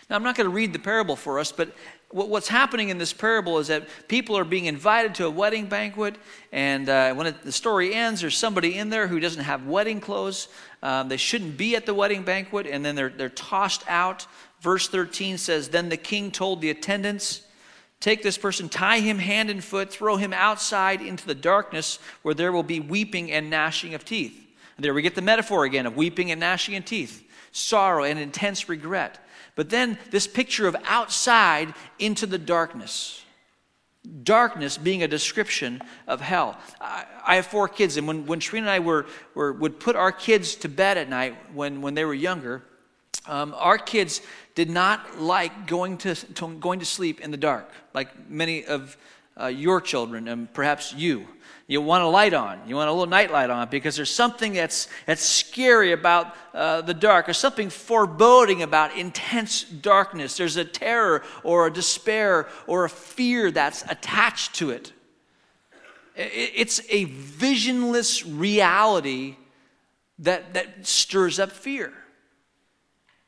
Now, 0.09 0.17
I'm 0.17 0.23
not 0.23 0.37
going 0.37 0.47
to 0.47 0.55
read 0.55 0.73
the 0.73 0.79
parable 0.79 1.17
for 1.17 1.39
us, 1.39 1.53
but 1.53 1.71
what's 2.11 2.49
happening 2.49 2.89
in 2.89 2.97
this 2.97 3.13
parable 3.13 3.59
is 3.59 3.67
that 3.67 3.87
people 4.09 4.39
are 4.39 4.45
being 4.45 4.65
invited 4.65 5.15
to 5.17 5.27
a 5.27 5.31
wedding 5.31 5.67
banquet, 5.67 6.17
and 6.51 6.89
uh, 6.89 7.13
when 7.13 7.27
it, 7.27 7.43
the 7.43 7.53
story 7.53 7.93
ends, 7.95 8.23
there's 8.23 8.37
somebody 8.37 8.79
in 8.79 8.89
there 8.89 9.07
who 9.07 9.21
doesn't 9.21 9.45
have 9.45 9.67
wedding 9.67 10.01
clothes. 10.01 10.49
Um, 10.83 11.11
they 11.11 11.19
shouldn't 11.19 11.59
be 11.59 11.77
at 11.77 11.85
the 11.85 11.93
wedding 11.93 12.23
banquet, 12.23 12.67
and 12.67 12.83
then 12.83 12.95
they're, 12.95 13.11
they're 13.11 13.29
tossed 13.29 13.85
out. 13.87 14.27
Verse 14.63 14.89
13 14.89 15.37
says 15.37 15.69
Then 15.69 15.91
the 15.91 15.99
king 15.99 16.31
told 16.31 16.63
the 16.63 16.71
attendants, 16.71 17.43
Take 18.01 18.23
this 18.23 18.39
person, 18.39 18.69
tie 18.69 19.01
him 19.01 19.19
hand 19.19 19.51
and 19.51 19.63
foot, 19.63 19.91
throw 19.91 20.17
him 20.17 20.33
outside 20.33 21.03
into 21.03 21.27
the 21.27 21.35
darkness 21.35 21.99
where 22.23 22.35
there 22.35 22.53
will 22.53 22.63
be 22.63 22.79
weeping 22.79 23.33
and 23.33 23.51
gnashing 23.51 23.93
of 23.93 24.05
teeth. 24.05 24.47
And 24.77 24.85
there 24.85 24.95
we 24.95 25.03
get 25.03 25.17
the 25.17 25.21
metaphor 25.21 25.65
again 25.65 25.85
of 25.85 25.97
weeping 25.97 26.31
and 26.31 26.39
gnashing 26.39 26.77
of 26.77 26.85
teeth, 26.85 27.29
sorrow 27.51 28.05
and 28.05 28.19
intense 28.19 28.69
regret. 28.69 29.19
But 29.59 29.71
then 29.71 29.99
this 30.13 30.29
picture 30.29 30.69
of 30.69 30.77
outside 30.85 31.75
into 31.99 32.27
the 32.27 32.39
darkness. 32.39 33.25
Darkness 34.23 34.79
being 34.79 35.03
a 35.03 35.09
description 35.09 35.83
of 36.07 36.21
hell. 36.21 36.57
I, 36.81 37.05
I 37.27 37.35
have 37.35 37.47
four 37.47 37.67
kids, 37.67 37.97
and 37.97 38.07
when, 38.07 38.25
when 38.27 38.39
Trina 38.39 38.67
and 38.67 38.71
I 38.71 38.79
were, 38.79 39.07
were, 39.35 39.53
would 39.53 39.81
put 39.81 39.97
our 39.97 40.13
kids 40.13 40.55
to 40.63 40.69
bed 40.69 40.97
at 40.97 41.09
night 41.09 41.35
when, 41.55 41.83
when 41.83 41.95
they 41.95 42.05
were 42.05 42.15
younger, 42.15 42.63
um, 43.27 43.53
our 43.59 43.79
kids 43.79 44.21
did 44.55 44.71
not 44.71 45.21
like 45.21 45.67
going 45.67 45.99
to, 45.99 46.15
to, 46.15 46.55
going 46.55 46.79
to 46.79 46.87
sleep 46.87 47.21
in 47.21 47.33
the 47.33 47.37
dark, 47.37 47.69
like 47.95 48.31
many 48.31 48.65
of 48.65 48.97
uh, 49.41 49.47
your 49.47 49.81
children 49.81 50.29
and 50.29 50.53
perhaps 50.53 50.93
you. 50.93 51.27
You 51.67 51.83
want 51.83 52.03
a 52.03 52.07
light 52.07 52.33
on. 52.33 52.61
You 52.67 52.77
want 52.77 52.89
a 52.89 52.93
little 52.93 53.07
night 53.07 53.31
light 53.31 53.51
on 53.51 53.69
because 53.69 53.95
there's 53.95 54.11
something 54.11 54.55
that's, 54.55 54.89
that's 55.05 55.23
scary 55.23 55.93
about 55.93 56.35
uh, 56.55 56.81
the 56.81 56.95
dark. 56.95 57.27
There's 57.27 57.37
something 57.37 57.69
foreboding 57.69 58.63
about 58.63 58.97
intense 58.97 59.65
darkness. 59.65 60.39
There's 60.39 60.57
a 60.57 60.65
terror 60.65 61.23
or 61.45 61.67
a 61.67 61.73
despair 61.73 62.49
or 62.67 62.87
a 62.87 62.89
fear 62.89 63.51
that's 63.51 63.83
attached 63.83 64.55
to 64.57 64.71
it. 64.71 64.93
It's 66.17 66.81
a 66.89 67.05
visionless 67.05 68.25
reality 68.25 69.37
that, 70.21 70.55
that 70.55 70.87
stirs 70.87 71.39
up 71.39 71.53
fear. 71.53 71.93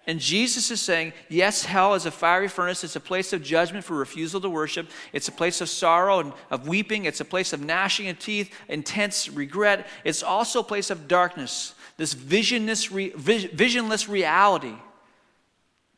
And 0.07 0.19
Jesus 0.19 0.71
is 0.71 0.81
saying, 0.81 1.13
yes, 1.29 1.65
hell 1.65 1.95
is 1.95 2.07
a 2.07 2.11
fiery 2.11 2.49
furnace. 2.49 2.83
It's 2.85 2.97
a 2.97 3.01
place 3.01 3.33
of 3.33 3.43
judgment 3.43 3.85
for 3.85 3.95
refusal 3.95 4.41
to 4.41 4.49
worship. 4.49 4.89
It's 5.13 5.29
a 5.29 5.33
place 5.33 5.61
of 5.61 5.69
sorrow 5.69 6.21
and 6.21 6.33
of 6.51 6.67
weeping. 6.67 7.05
It's 7.05 7.21
a 7.21 7.25
place 7.25 7.53
of 7.53 7.61
gnashing 7.61 8.09
of 8.09 8.19
teeth, 8.19 8.53
intense 8.69 9.29
regret. 9.29 9.87
It's 10.03 10.23
also 10.23 10.61
a 10.61 10.65
place 10.65 10.91
of 10.91 11.07
darkness, 11.07 11.75
this 11.97 12.15
visionless, 12.15 12.91
re, 12.91 13.11
visionless 13.11 14.09
reality 14.09 14.75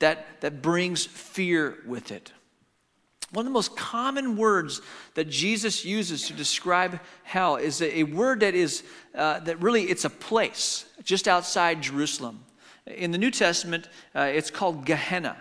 that, 0.00 0.26
that 0.40 0.60
brings 0.60 1.06
fear 1.06 1.78
with 1.86 2.10
it. 2.10 2.32
One 3.30 3.46
of 3.46 3.50
the 3.50 3.54
most 3.54 3.76
common 3.76 4.36
words 4.36 4.82
that 5.14 5.30
Jesus 5.30 5.86
uses 5.86 6.26
to 6.26 6.34
describe 6.34 7.00
hell 7.22 7.56
is 7.56 7.80
a, 7.80 8.02
word 8.02 8.40
that 8.40 8.54
is 8.54 8.82
uh, 9.14 9.40
that 9.40 9.62
really 9.62 9.84
it's 9.84 10.04
a 10.04 10.10
place 10.10 10.84
just 11.02 11.28
outside 11.28 11.80
Jerusalem. 11.80 12.44
In 12.86 13.10
the 13.10 13.18
New 13.18 13.30
Testament, 13.30 13.88
uh, 14.14 14.30
it's 14.32 14.50
called 14.50 14.84
Gehenna. 14.84 15.36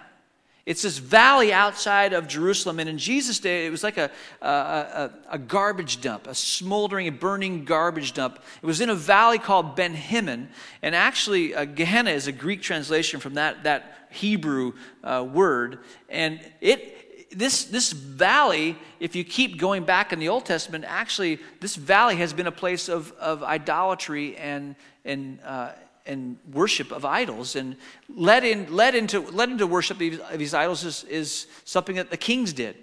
It's 0.63 0.83
this 0.83 0.99
valley 0.99 1.51
outside 1.51 2.13
of 2.13 2.27
Jerusalem, 2.27 2.79
and 2.79 2.87
in 2.87 2.99
Jesus' 2.99 3.39
day, 3.39 3.65
it 3.65 3.71
was 3.71 3.83
like 3.83 3.97
a, 3.97 4.11
a, 4.41 4.47
a, 4.47 5.11
a 5.31 5.37
garbage 5.39 6.01
dump, 6.01 6.27
a 6.27 6.35
smoldering, 6.35 7.07
a 7.07 7.11
burning 7.11 7.65
garbage 7.65 8.13
dump. 8.13 8.39
It 8.61 8.65
was 8.65 8.79
in 8.79 8.89
a 8.89 8.95
valley 8.95 9.39
called 9.39 9.75
Ben 9.75 9.95
Hinnom, 9.95 10.49
and 10.83 10.93
actually, 10.93 11.55
uh, 11.55 11.65
Gehenna 11.65 12.11
is 12.11 12.27
a 12.27 12.31
Greek 12.31 12.61
translation 12.61 13.19
from 13.19 13.33
that, 13.33 13.63
that 13.63 14.07
Hebrew 14.11 14.73
uh, 15.03 15.27
word, 15.27 15.79
and 16.09 16.39
it 16.61 16.97
this, 17.33 17.63
this 17.63 17.93
valley, 17.93 18.75
if 18.99 19.15
you 19.15 19.23
keep 19.23 19.57
going 19.57 19.85
back 19.85 20.11
in 20.11 20.19
the 20.19 20.27
Old 20.29 20.45
Testament, 20.45 20.83
actually, 20.85 21.39
this 21.61 21.77
valley 21.77 22.17
has 22.17 22.33
been 22.33 22.47
a 22.47 22.51
place 22.51 22.89
of, 22.89 23.13
of 23.13 23.41
idolatry 23.41 24.35
and, 24.35 24.75
and, 25.05 25.39
uh, 25.45 25.71
and 26.05 26.37
worship 26.51 26.91
of 26.91 27.05
idols. 27.05 27.55
And 27.55 27.75
led, 28.13 28.43
in, 28.43 28.75
led, 28.75 28.95
into, 28.95 29.21
led 29.21 29.49
into 29.49 29.67
worship 29.67 29.99
of 30.01 30.39
these 30.39 30.53
idols 30.53 30.83
is, 30.83 31.03
is 31.05 31.47
something 31.65 31.95
that 31.95 32.09
the 32.09 32.17
kings 32.17 32.53
did. 32.53 32.75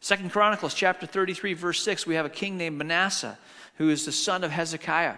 Second 0.00 0.30
Chronicles 0.30 0.74
chapter 0.74 1.06
33, 1.06 1.54
verse 1.54 1.82
6, 1.82 2.06
we 2.06 2.14
have 2.14 2.26
a 2.26 2.30
king 2.30 2.56
named 2.56 2.78
Manasseh, 2.78 3.38
who 3.76 3.88
is 3.90 4.04
the 4.04 4.12
son 4.12 4.44
of 4.44 4.50
Hezekiah 4.50 5.16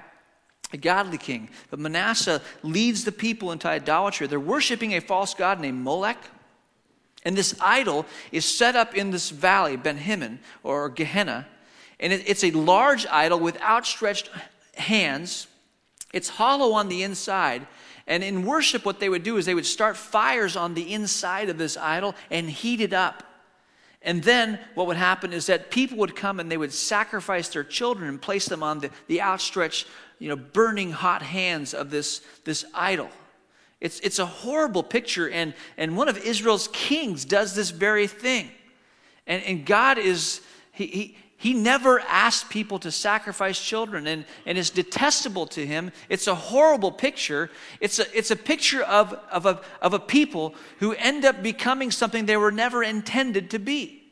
a 0.73 0.77
godly 0.77 1.19
king. 1.19 1.51
But 1.71 1.79
Manasseh 1.79 2.41
leads 2.63 3.05
the 3.05 3.13
people 3.13 3.53
into 3.53 3.69
idolatry. 3.69 4.27
They're 4.27 4.39
worshiping 4.39 4.95
a 4.95 5.01
false 5.01 5.35
god 5.35 5.61
named 5.61 5.83
Molech. 5.83 6.19
And 7.25 7.37
this 7.37 7.55
idol 7.61 8.07
is 8.33 8.45
set 8.45 8.77
up 8.77 8.95
in 8.95 9.11
this 9.11 9.31
valley, 9.31 9.77
Ben 9.77 9.99
Hinnom, 9.99 10.39
or 10.63 10.89
Gehenna. 10.89 11.47
And 11.99 12.13
it, 12.13 12.23
it's 12.27 12.45
a 12.45 12.51
large 12.53 13.07
idol 13.07 13.39
with 13.39 13.61
outstretched 13.61 14.31
hands. 14.75 15.47
It's 16.13 16.29
hollow 16.29 16.73
on 16.73 16.89
the 16.89 17.03
inside. 17.03 17.67
And 18.07 18.25
in 18.25 18.45
worship, 18.45 18.85
what 18.85 18.99
they 18.99 19.09
would 19.09 19.23
do 19.23 19.37
is 19.37 19.47
they 19.47 19.55
would 19.55 19.67
start 19.67 19.97
fires 19.97 20.57
on 20.57 20.75
the 20.75 20.93
inside 20.93 21.49
of 21.49 21.59
this 21.59 21.77
idol 21.77 22.15
and 22.31 22.51
heat 22.51 22.81
it 22.81 22.93
up. 22.93 23.23
And 24.03 24.23
then 24.23 24.59
what 24.75 24.87
would 24.87 24.97
happen 24.97 25.33
is 25.33 25.47
that 25.47 25.71
people 25.71 25.99
would 25.99 26.17
come 26.17 26.41
and 26.41 26.51
they 26.51 26.57
would 26.57 26.73
sacrifice 26.73 27.49
their 27.49 27.65
children 27.65 28.09
and 28.09 28.21
place 28.21 28.47
them 28.47 28.63
on 28.63 28.81
the, 28.81 28.91
the 29.09 29.21
outstretched, 29.21 29.87
you 30.19 30.29
know, 30.29 30.37
burning 30.37 30.91
hot 30.91 31.23
hands 31.23 31.75
of 31.75 31.91
this, 31.91 32.23
this 32.45 32.65
idol. 32.75 33.11
It's, 33.81 34.01
it's 34.01 34.19
a 34.19 34.27
horrible 34.27 34.83
picture, 34.83 35.31
and, 35.31 35.55
and 35.79 35.97
one 35.97 36.09
of 36.09 36.19
Israel's 36.19 36.69
kings 36.69 37.25
does 37.25 37.55
this 37.55 37.71
very 37.71 38.07
thing. 38.07 38.51
And, 39.27 39.43
and 39.45 39.65
God 39.65 39.97
is, 39.97 40.43
he, 40.73 41.17
he 41.41 41.55
never 41.55 42.01
asked 42.01 42.51
people 42.51 42.79
to 42.81 42.93
sacrifice 42.93 43.59
children, 43.59 44.07
and, 44.07 44.27
and 44.45 44.59
it's 44.59 44.69
detestable 44.69 45.47
to 45.47 45.67
him. 45.67 45.91
It's 46.11 46.27
a 46.27 46.35
horrible 46.35 46.93
picture. 46.93 47.49
It's 47.81 47.99
a, 47.99 48.05
it's 48.15 48.31
a 48.31 48.37
picture 48.37 48.83
of, 48.83 49.15
of, 49.33 49.47
a, 49.47 49.63
of 49.81 49.95
a 49.95 49.99
people 49.99 50.55
who 50.81 50.93
end 50.93 51.25
up 51.25 51.43
becoming 51.43 51.91
something 51.93 52.27
they 52.27 52.37
were 52.37 52.53
never 52.53 52.85
intended 52.85 53.49
to 53.53 53.59
be. 53.59 54.03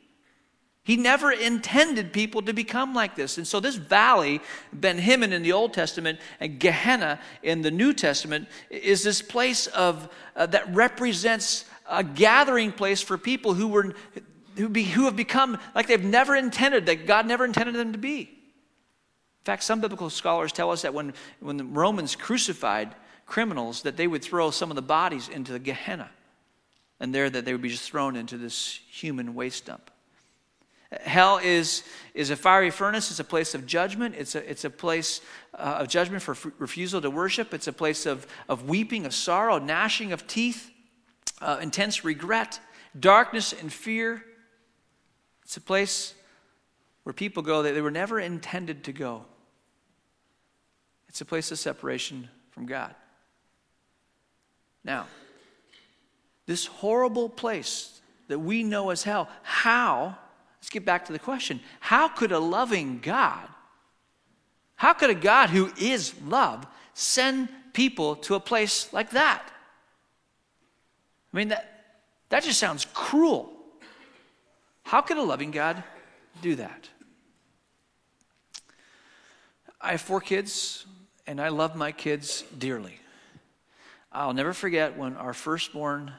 He 0.83 0.97
never 0.97 1.31
intended 1.31 2.13
people 2.13 2.41
to 2.41 2.51
become 2.51 2.95
like 2.95 3.15
this. 3.15 3.37
And 3.37 3.47
so, 3.47 3.59
this 3.59 3.75
valley, 3.75 4.41
Ben 4.73 4.97
Hinnom 4.97 5.31
in 5.31 5.43
the 5.43 5.51
Old 5.51 5.71
Testament 5.71 6.17
and 6.39 6.59
Gehenna 6.59 7.19
in 7.43 7.61
the 7.61 7.69
New 7.69 7.93
Testament, 7.93 8.47
is 8.71 9.03
this 9.03 9.21
place 9.21 9.67
of, 9.67 10.09
uh, 10.35 10.47
that 10.47 10.73
represents 10.73 11.65
a 11.87 12.03
gathering 12.03 12.71
place 12.71 13.03
for 13.03 13.19
people 13.19 13.53
who, 13.53 13.67
were, 13.67 13.93
who, 14.59 14.69
be, 14.69 14.83
who 14.83 15.05
have 15.05 15.15
become 15.15 15.57
like 15.73 15.87
they've 15.87 16.03
never 16.03 16.35
intended, 16.35 16.85
that 16.85 17.07
God 17.07 17.25
never 17.25 17.45
intended 17.45 17.75
them 17.75 17.93
to 17.93 17.97
be. 17.97 18.19
In 18.21 19.45
fact, 19.45 19.63
some 19.63 19.81
biblical 19.81 20.09
scholars 20.09 20.51
tell 20.51 20.69
us 20.71 20.81
that 20.81 20.93
when, 20.93 21.13
when 21.39 21.57
the 21.57 21.63
Romans 21.63 22.15
crucified 22.15 22.93
criminals, 23.25 23.83
that 23.83 23.95
they 23.95 24.05
would 24.05 24.23
throw 24.23 24.51
some 24.51 24.69
of 24.69 24.75
the 24.75 24.81
bodies 24.81 25.29
into 25.29 25.53
the 25.53 25.59
Gehenna. 25.59 26.11
And 26.99 27.15
there, 27.15 27.29
that 27.29 27.45
they 27.45 27.53
would 27.53 27.61
be 27.61 27.69
just 27.69 27.89
thrown 27.89 28.17
into 28.17 28.37
this 28.37 28.81
human 28.89 29.33
waste 29.33 29.65
dump. 29.65 29.89
Hell 30.91 31.37
is, 31.37 31.83
is 32.13 32.31
a 32.31 32.35
fiery 32.35 32.71
furnace. 32.71 33.11
It's 33.11 33.19
a 33.19 33.23
place 33.23 33.53
of 33.53 33.65
judgment. 33.65 34.15
It's 34.17 34.35
a, 34.35 34.49
it's 34.49 34.65
a 34.65 34.69
place 34.69 35.21
uh, 35.53 35.77
of 35.79 35.87
judgment 35.87 36.23
for 36.23 36.31
f- 36.31 36.47
refusal 36.57 36.99
to 37.01 37.09
worship. 37.09 37.53
It's 37.53 37.67
a 37.67 37.73
place 37.73 38.05
of, 38.05 38.25
of 38.49 38.67
weeping, 38.67 39.05
of 39.05 39.13
sorrow, 39.13 39.59
gnashing 39.59 40.11
of 40.11 40.27
teeth, 40.27 40.71
uh, 41.41 41.59
intense 41.61 42.03
regret, 42.03 42.59
darkness 42.99 43.53
and 43.53 43.71
fear. 43.71 44.25
It's 45.49 45.57
a 45.57 45.61
place 45.61 46.13
where 47.01 47.11
people 47.11 47.41
go 47.41 47.63
that 47.63 47.73
they 47.73 47.81
were 47.81 47.89
never 47.89 48.19
intended 48.19 48.83
to 48.83 48.93
go. 48.93 49.25
It's 51.07 51.21
a 51.21 51.25
place 51.25 51.51
of 51.51 51.57
separation 51.57 52.29
from 52.51 52.67
God. 52.67 52.93
Now, 54.83 55.07
this 56.45 56.67
horrible 56.67 57.29
place 57.29 57.99
that 58.27 58.37
we 58.37 58.61
know 58.61 58.91
as 58.91 59.01
hell, 59.01 59.27
how 59.41 60.15
Let's 60.59 60.69
get 60.69 60.85
back 60.85 61.05
to 61.05 61.13
the 61.13 61.19
question 61.19 61.61
How 61.79 62.07
could 62.07 62.31
a 62.31 62.39
loving 62.39 62.99
God, 62.99 63.47
how 64.75 64.93
could 64.93 65.09
a 65.09 65.15
God 65.15 65.49
who 65.49 65.71
is 65.79 66.13
love 66.21 66.67
send 66.93 67.49
people 67.73 68.17
to 68.17 68.35
a 68.35 68.39
place 68.39 68.93
like 68.93 69.09
that? 69.11 69.51
I 71.33 71.37
mean, 71.37 71.47
that, 71.47 72.03
that 72.29 72.43
just 72.43 72.59
sounds 72.59 72.85
cruel. 72.93 73.58
How 74.83 75.01
could 75.01 75.17
a 75.17 75.23
loving 75.23 75.51
God 75.51 75.83
do 76.41 76.55
that? 76.55 76.89
I 79.81 79.91
have 79.91 80.01
four 80.01 80.19
kids, 80.19 80.85
and 81.25 81.39
I 81.39 81.49
love 81.49 81.75
my 81.75 81.91
kids 81.91 82.43
dearly. 82.57 82.99
I'll 84.11 84.33
never 84.33 84.53
forget 84.53 84.97
when 84.97 85.15
our 85.15 85.33
firstborn 85.33 86.11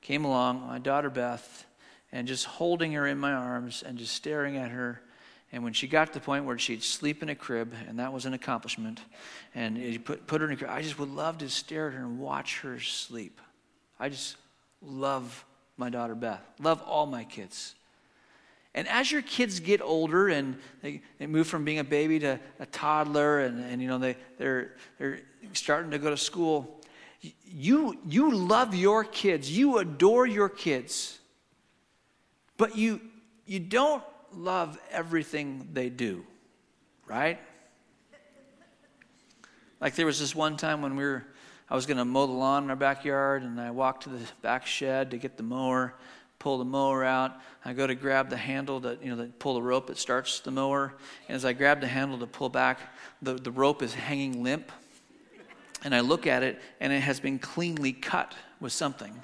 came 0.00 0.24
along, 0.24 0.66
my 0.66 0.78
daughter 0.78 1.10
Beth, 1.10 1.66
and 2.10 2.26
just 2.26 2.44
holding 2.44 2.92
her 2.92 3.06
in 3.06 3.18
my 3.18 3.32
arms 3.32 3.82
and 3.86 3.98
just 3.98 4.14
staring 4.14 4.56
at 4.56 4.70
her. 4.70 5.00
And 5.52 5.62
when 5.62 5.72
she 5.72 5.86
got 5.86 6.08
to 6.08 6.14
the 6.14 6.20
point 6.20 6.44
where 6.44 6.58
she'd 6.58 6.82
sleep 6.82 7.22
in 7.22 7.28
a 7.28 7.34
crib, 7.34 7.74
and 7.86 7.98
that 7.98 8.12
was 8.12 8.26
an 8.26 8.34
accomplishment, 8.34 9.00
and 9.54 9.78
you 9.78 10.00
put, 10.00 10.26
put 10.26 10.40
her 10.40 10.46
in 10.46 10.52
a 10.52 10.56
crib, 10.56 10.70
I 10.70 10.82
just 10.82 10.98
would 10.98 11.10
love 11.10 11.38
to 11.38 11.48
stare 11.48 11.88
at 11.88 11.94
her 11.94 12.00
and 12.00 12.18
watch 12.18 12.60
her 12.60 12.80
sleep. 12.80 13.40
I 14.00 14.08
just 14.08 14.36
love 14.82 15.44
my 15.76 15.90
daughter 15.90 16.14
Beth, 16.14 16.42
love 16.58 16.82
all 16.82 17.06
my 17.06 17.24
kids. 17.24 17.74
And 18.74 18.88
as 18.88 19.12
your 19.12 19.22
kids 19.22 19.60
get 19.60 19.80
older 19.80 20.28
and 20.28 20.56
they, 20.82 21.00
they 21.18 21.26
move 21.26 21.46
from 21.46 21.64
being 21.64 21.78
a 21.78 21.84
baby 21.84 22.18
to 22.20 22.40
a 22.58 22.66
toddler 22.66 23.40
and, 23.40 23.60
and 23.60 23.80
you 23.80 23.86
know 23.86 23.98
they, 23.98 24.16
they're, 24.36 24.74
they're 24.98 25.20
starting 25.52 25.92
to 25.92 25.98
go 25.98 26.10
to 26.10 26.16
school, 26.16 26.80
you, 27.46 27.96
you 28.06 28.34
love 28.34 28.74
your 28.74 29.04
kids, 29.04 29.56
you 29.56 29.78
adore 29.78 30.26
your 30.26 30.48
kids. 30.48 31.18
But 32.56 32.76
you, 32.76 33.00
you 33.46 33.60
don't 33.60 34.02
love 34.32 34.78
everything 34.90 35.68
they 35.72 35.88
do, 35.88 36.24
right? 37.06 37.38
Like 39.80 39.94
there 39.94 40.06
was 40.06 40.18
this 40.18 40.34
one 40.34 40.56
time 40.56 40.82
when 40.82 40.96
we 40.96 41.04
were, 41.04 41.24
I 41.68 41.74
was 41.74 41.86
going 41.86 41.96
to 41.96 42.04
mow 42.04 42.26
the 42.26 42.32
lawn 42.32 42.64
in 42.64 42.70
our 42.70 42.76
backyard, 42.76 43.42
and 43.42 43.60
I 43.60 43.70
walked 43.70 44.04
to 44.04 44.10
the 44.10 44.20
back 44.42 44.66
shed 44.66 45.10
to 45.10 45.18
get 45.18 45.36
the 45.36 45.42
mower, 45.42 45.94
pull 46.44 46.58
the 46.58 46.64
mower 46.64 47.02
out. 47.02 47.40
I 47.64 47.72
go 47.72 47.86
to 47.86 47.94
grab 47.94 48.28
the 48.28 48.36
handle 48.36 48.78
to, 48.82 48.98
you 49.02 49.16
know, 49.16 49.24
to 49.24 49.32
pull 49.32 49.54
the 49.54 49.62
rope 49.62 49.86
that 49.86 49.96
starts 49.96 50.40
the 50.40 50.50
mower. 50.50 50.92
And 51.26 51.34
as 51.34 51.46
I 51.46 51.54
grab 51.54 51.80
the 51.80 51.86
handle 51.86 52.18
to 52.18 52.26
pull 52.26 52.50
back, 52.50 52.80
the, 53.22 53.32
the 53.32 53.50
rope 53.50 53.82
is 53.82 53.94
hanging 53.94 54.42
limp. 54.42 54.70
And 55.84 55.94
I 55.94 56.00
look 56.00 56.26
at 56.26 56.42
it, 56.42 56.60
and 56.80 56.92
it 56.92 57.00
has 57.00 57.18
been 57.18 57.38
cleanly 57.38 57.94
cut 57.94 58.34
with 58.60 58.74
something. 58.74 59.14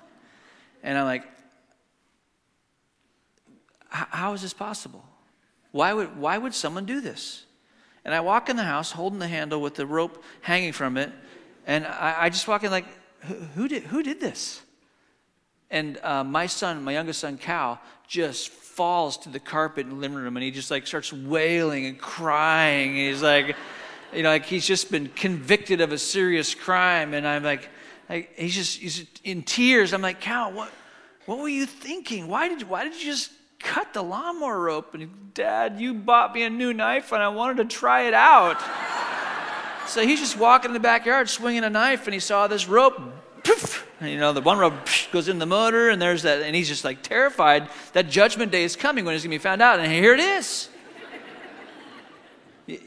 And 0.83 0.97
I'm 0.97 1.05
like, 1.05 1.25
how 3.91 4.33
is 4.33 4.41
this 4.41 4.55
possible? 4.55 5.05
Why 5.73 5.93
would, 5.93 6.17
why 6.17 6.39
would 6.39 6.55
someone 6.55 6.87
do 6.87 7.03
this? 7.03 7.45
And 8.03 8.15
I 8.15 8.21
walk 8.21 8.49
in 8.49 8.57
the 8.57 8.65
house 8.65 8.93
holding 8.93 9.19
the 9.19 9.29
handle 9.29 9.61
with 9.61 9.75
the 9.75 9.85
rope 9.85 10.25
hanging 10.41 10.73
from 10.73 10.97
it, 10.97 11.13
and 11.67 11.87
I, 11.87 12.17
I 12.19 12.29
just 12.31 12.49
walk 12.49 12.65
in 12.65 12.71
like, 12.71 12.87
who 13.55 13.69
did, 13.69 13.83
who 13.83 14.03
did 14.03 14.21
this? 14.21 14.63
And 15.71 15.99
uh, 16.03 16.25
my 16.25 16.47
son, 16.47 16.83
my 16.83 16.93
youngest 16.93 17.21
son, 17.21 17.39
Cal, 17.39 17.81
just 18.09 18.49
falls 18.49 19.17
to 19.19 19.29
the 19.29 19.39
carpet 19.39 19.87
in 19.87 19.91
the 19.91 19.97
living 19.97 20.17
room 20.17 20.37
and 20.37 20.43
he 20.43 20.51
just 20.51 20.71
like 20.71 20.87
starts 20.87 21.13
wailing 21.13 21.87
and 21.87 21.99
crying. 21.99 22.91
And 22.91 22.99
he's 22.99 23.23
like, 23.23 23.55
you 24.13 24.23
know, 24.23 24.31
like 24.31 24.47
he's 24.47 24.67
just 24.67 24.91
been 24.91 25.09
convicted 25.09 25.81
of 25.81 25.93
a 25.93 25.99
serious 25.99 26.55
crime. 26.55 27.15
And 27.15 27.27
I'm 27.27 27.45
like, 27.45 27.69
like 28.09 28.37
he's 28.37 28.55
just 28.55 28.79
he's 28.79 29.07
in 29.23 29.43
tears. 29.43 29.93
I'm 29.93 30.03
like, 30.03 30.21
Cal, 30.21 30.53
what, 30.53 30.73
what 31.27 31.39
were 31.39 31.49
you 31.49 31.67
thinking? 31.67 32.27
Why 32.27 32.49
did, 32.49 32.69
why 32.69 32.85
did 32.85 32.95
you 32.95 33.05
just 33.05 33.31
cut 33.61 33.93
the 33.93 34.03
lawnmower 34.03 34.59
rope. 34.59 34.95
And 34.95 35.33
Dad, 35.35 35.81
you 35.81 35.95
bought 35.95 36.35
me 36.35 36.43
a 36.43 36.51
new 36.51 36.73
knife 36.73 37.13
and 37.13 37.23
I 37.23 37.29
wanted 37.29 37.59
to 37.59 37.77
try 37.77 38.03
it 38.03 38.15
out. 38.15 38.61
so 39.87 40.03
he's 40.03 40.19
just 40.19 40.39
walking 40.39 40.71
in 40.71 40.73
the 40.75 40.81
backyard 40.81 41.29
swinging 41.29 41.65
a 41.65 41.71
knife 41.71 42.07
and 42.07 42.15
he 42.15 42.21
saw 42.21 42.47
this 42.47 42.67
rope. 42.69 43.01
Poof, 43.45 43.87
You 44.01 44.17
know, 44.17 44.33
the 44.33 44.41
one 44.41 44.59
rub 44.59 44.89
goes 45.13 45.29
in 45.29 45.39
the 45.39 45.47
motor, 45.47 45.91
and 45.91 46.01
there's 46.01 46.23
that, 46.23 46.43
and 46.43 46.57
he's 46.57 46.69
just 46.69 46.85
like 46.85 47.03
terrified 47.03 47.69
that 47.93 48.09
judgment 48.09 48.51
day 48.51 48.65
is 48.65 48.75
coming 48.75 49.05
when 49.05 49.15
he's 49.15 49.23
going 49.23 49.31
to 49.31 49.39
be 49.39 49.43
found 49.43 49.61
out. 49.61 49.79
And 49.79 49.93
here 49.93 50.15
it 50.15 50.21
is. 50.21 50.71
you, 52.67 52.79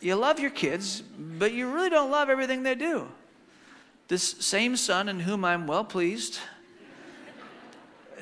you 0.00 0.14
love 0.16 0.40
your 0.40 0.50
kids, 0.50 1.00
but 1.00 1.52
you 1.52 1.72
really 1.72 1.90
don't 1.90 2.10
love 2.10 2.28
everything 2.28 2.64
they 2.64 2.74
do. 2.74 3.06
This 4.08 4.22
same 4.22 4.76
son 4.76 5.08
in 5.08 5.20
whom 5.20 5.44
I'm 5.44 5.66
well 5.66 5.84
pleased 5.84 6.40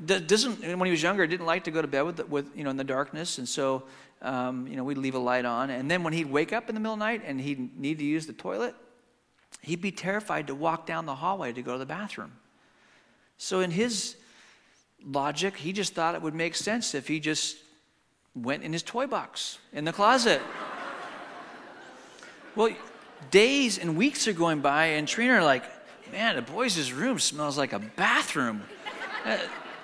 doesn't 0.04 0.60
when 0.60 0.84
he 0.84 0.90
was 0.90 1.02
younger 1.02 1.26
didn't 1.26 1.46
like 1.46 1.64
to 1.64 1.70
go 1.70 1.80
to 1.80 1.88
bed 1.88 2.02
with, 2.02 2.28
with 2.28 2.54
you 2.54 2.64
know 2.64 2.70
in 2.70 2.76
the 2.76 2.84
darkness 2.84 3.38
and 3.38 3.48
so 3.48 3.84
um, 4.20 4.66
you 4.66 4.76
know 4.76 4.84
we'd 4.84 4.98
leave 4.98 5.14
a 5.14 5.18
light 5.18 5.46
on 5.46 5.70
and 5.70 5.90
then 5.90 6.02
when 6.02 6.12
he'd 6.12 6.30
wake 6.30 6.52
up 6.52 6.68
in 6.68 6.74
the 6.74 6.80
middle 6.80 6.92
of 6.92 6.98
the 6.98 7.04
night 7.04 7.22
and 7.24 7.40
he'd 7.40 7.78
need 7.78 7.98
to 7.98 8.04
use 8.04 8.26
the 8.26 8.34
toilet 8.34 8.74
he'd 9.66 9.80
be 9.80 9.90
terrified 9.90 10.46
to 10.46 10.54
walk 10.54 10.86
down 10.86 11.06
the 11.06 11.14
hallway 11.14 11.52
to 11.52 11.62
go 11.62 11.72
to 11.72 11.78
the 11.78 11.86
bathroom 11.86 12.32
so 13.36 13.60
in 13.60 13.70
his 13.70 14.16
logic 15.04 15.56
he 15.56 15.72
just 15.72 15.94
thought 15.94 16.14
it 16.14 16.22
would 16.22 16.34
make 16.34 16.54
sense 16.54 16.94
if 16.94 17.06
he 17.06 17.20
just 17.20 17.56
went 18.34 18.62
in 18.62 18.72
his 18.72 18.82
toy 18.82 19.06
box 19.06 19.58
in 19.72 19.84
the 19.84 19.92
closet 19.92 20.40
well 22.56 22.70
days 23.30 23.78
and 23.78 23.96
weeks 23.96 24.26
are 24.26 24.32
going 24.32 24.60
by 24.60 24.86
and 24.86 25.06
trina 25.06 25.34
are 25.34 25.44
like 25.44 25.64
man 26.10 26.36
the 26.36 26.42
boys' 26.42 26.90
room 26.92 27.18
smells 27.18 27.58
like 27.58 27.72
a 27.72 27.78
bathroom 27.78 28.62
uh, 29.24 29.38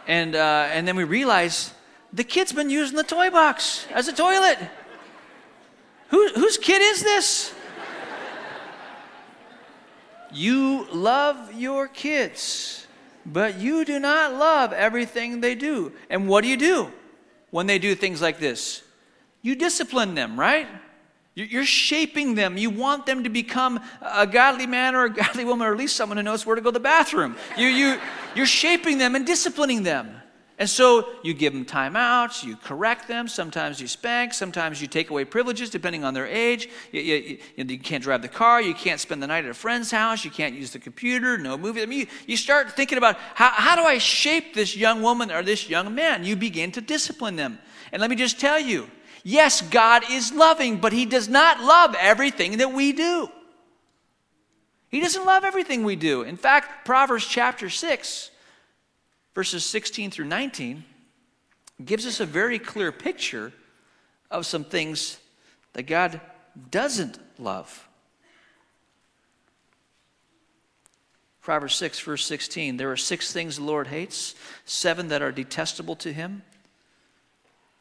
and, 0.06 0.34
uh, 0.34 0.68
and 0.70 0.86
then 0.86 0.96
we 0.96 1.04
realize 1.04 1.72
the 2.12 2.24
kid's 2.24 2.52
been 2.52 2.70
using 2.70 2.96
the 2.96 3.04
toy 3.04 3.30
box 3.30 3.86
as 3.92 4.08
a 4.08 4.12
toilet. 4.12 4.58
Who, 6.08 6.28
whose 6.34 6.58
kid 6.58 6.82
is 6.82 7.02
this? 7.02 7.54
You 10.32 10.86
love 10.92 11.54
your 11.54 11.88
kids, 11.88 12.86
but 13.24 13.58
you 13.58 13.84
do 13.84 13.98
not 13.98 14.34
love 14.34 14.72
everything 14.72 15.40
they 15.40 15.54
do. 15.54 15.92
And 16.10 16.28
what 16.28 16.42
do 16.42 16.48
you 16.48 16.56
do 16.56 16.90
when 17.50 17.66
they 17.66 17.78
do 17.78 17.94
things 17.94 18.20
like 18.20 18.38
this? 18.38 18.82
You 19.42 19.54
discipline 19.54 20.14
them, 20.14 20.38
right? 20.38 20.68
You're 21.34 21.64
shaping 21.64 22.34
them. 22.34 22.58
You 22.58 22.68
want 22.68 23.06
them 23.06 23.24
to 23.24 23.30
become 23.30 23.80
a 24.02 24.26
godly 24.26 24.66
man 24.66 24.94
or 24.94 25.04
a 25.04 25.10
godly 25.14 25.44
woman, 25.44 25.66
or 25.66 25.72
at 25.72 25.78
least 25.78 25.96
someone 25.96 26.18
who 26.18 26.22
knows 26.22 26.44
where 26.44 26.56
to 26.56 26.62
go 26.62 26.70
to 26.70 26.74
the 26.74 26.80
bathroom. 26.80 27.36
You, 27.56 27.68
you, 27.68 27.98
you're 28.34 28.46
shaping 28.46 28.98
them 28.98 29.14
and 29.14 29.26
disciplining 29.26 29.82
them. 29.82 30.21
And 30.62 30.70
so 30.70 31.08
you 31.24 31.34
give 31.34 31.52
them 31.52 31.64
timeouts, 31.64 32.44
you 32.44 32.54
correct 32.54 33.08
them, 33.08 33.26
sometimes 33.26 33.80
you 33.80 33.88
spank, 33.88 34.32
sometimes 34.32 34.80
you 34.80 34.86
take 34.86 35.10
away 35.10 35.24
privileges 35.24 35.70
depending 35.70 36.04
on 36.04 36.14
their 36.14 36.28
age. 36.28 36.68
You, 36.92 37.00
you, 37.00 37.38
you, 37.56 37.64
you, 37.64 37.78
can't 37.80 38.00
drive 38.00 38.22
the 38.22 38.28
car, 38.28 38.62
you 38.62 38.72
can't 38.72 39.00
spend 39.00 39.20
the 39.20 39.26
night 39.26 39.44
at 39.44 39.50
a 39.50 39.54
friend's 39.54 39.90
house, 39.90 40.24
you 40.24 40.30
can't 40.30 40.54
use 40.54 40.70
the 40.70 40.78
computer, 40.78 41.36
no 41.36 41.58
movie. 41.58 41.82
I 41.82 41.86
mean, 41.86 42.06
you, 42.28 42.36
start 42.36 42.70
thinking 42.76 42.96
about 42.96 43.16
how, 43.34 43.50
how 43.50 43.74
do 43.74 43.82
I 43.82 43.98
shape 43.98 44.54
this 44.54 44.76
young 44.76 45.02
woman 45.02 45.32
or 45.32 45.42
this 45.42 45.68
young 45.68 45.96
man? 45.96 46.22
You 46.22 46.36
begin 46.36 46.70
to 46.70 46.80
discipline 46.80 47.34
them. 47.34 47.58
And 47.90 48.00
let 48.00 48.08
me 48.08 48.14
just 48.14 48.38
tell 48.38 48.60
you 48.60 48.88
yes, 49.24 49.62
God 49.62 50.04
is 50.12 50.30
loving, 50.30 50.76
but 50.76 50.92
He 50.92 51.06
does 51.06 51.28
not 51.28 51.60
love 51.60 51.96
everything 51.98 52.58
that 52.58 52.72
we 52.72 52.92
do. 52.92 53.28
He 54.90 55.00
doesn't 55.00 55.26
love 55.26 55.42
everything 55.42 55.82
we 55.82 55.96
do. 55.96 56.22
In 56.22 56.36
fact, 56.36 56.86
Proverbs 56.86 57.26
chapter 57.26 57.68
6, 57.68 58.30
verses 59.34 59.64
16 59.64 60.10
through 60.10 60.26
19, 60.26 60.84
gives 61.84 62.06
us 62.06 62.20
a 62.20 62.26
very 62.26 62.58
clear 62.58 62.92
picture 62.92 63.52
of 64.30 64.46
some 64.46 64.64
things 64.64 65.18
that 65.72 65.84
God 65.84 66.20
doesn't 66.70 67.18
love. 67.38 67.88
Proverbs 71.40 71.74
6, 71.74 72.00
verse 72.00 72.24
16 72.24 72.76
There 72.76 72.92
are 72.92 72.96
six 72.96 73.32
things 73.32 73.56
the 73.56 73.64
Lord 73.64 73.88
hates, 73.88 74.34
seven 74.64 75.08
that 75.08 75.22
are 75.22 75.32
detestable 75.32 75.96
to 75.96 76.12
him 76.12 76.42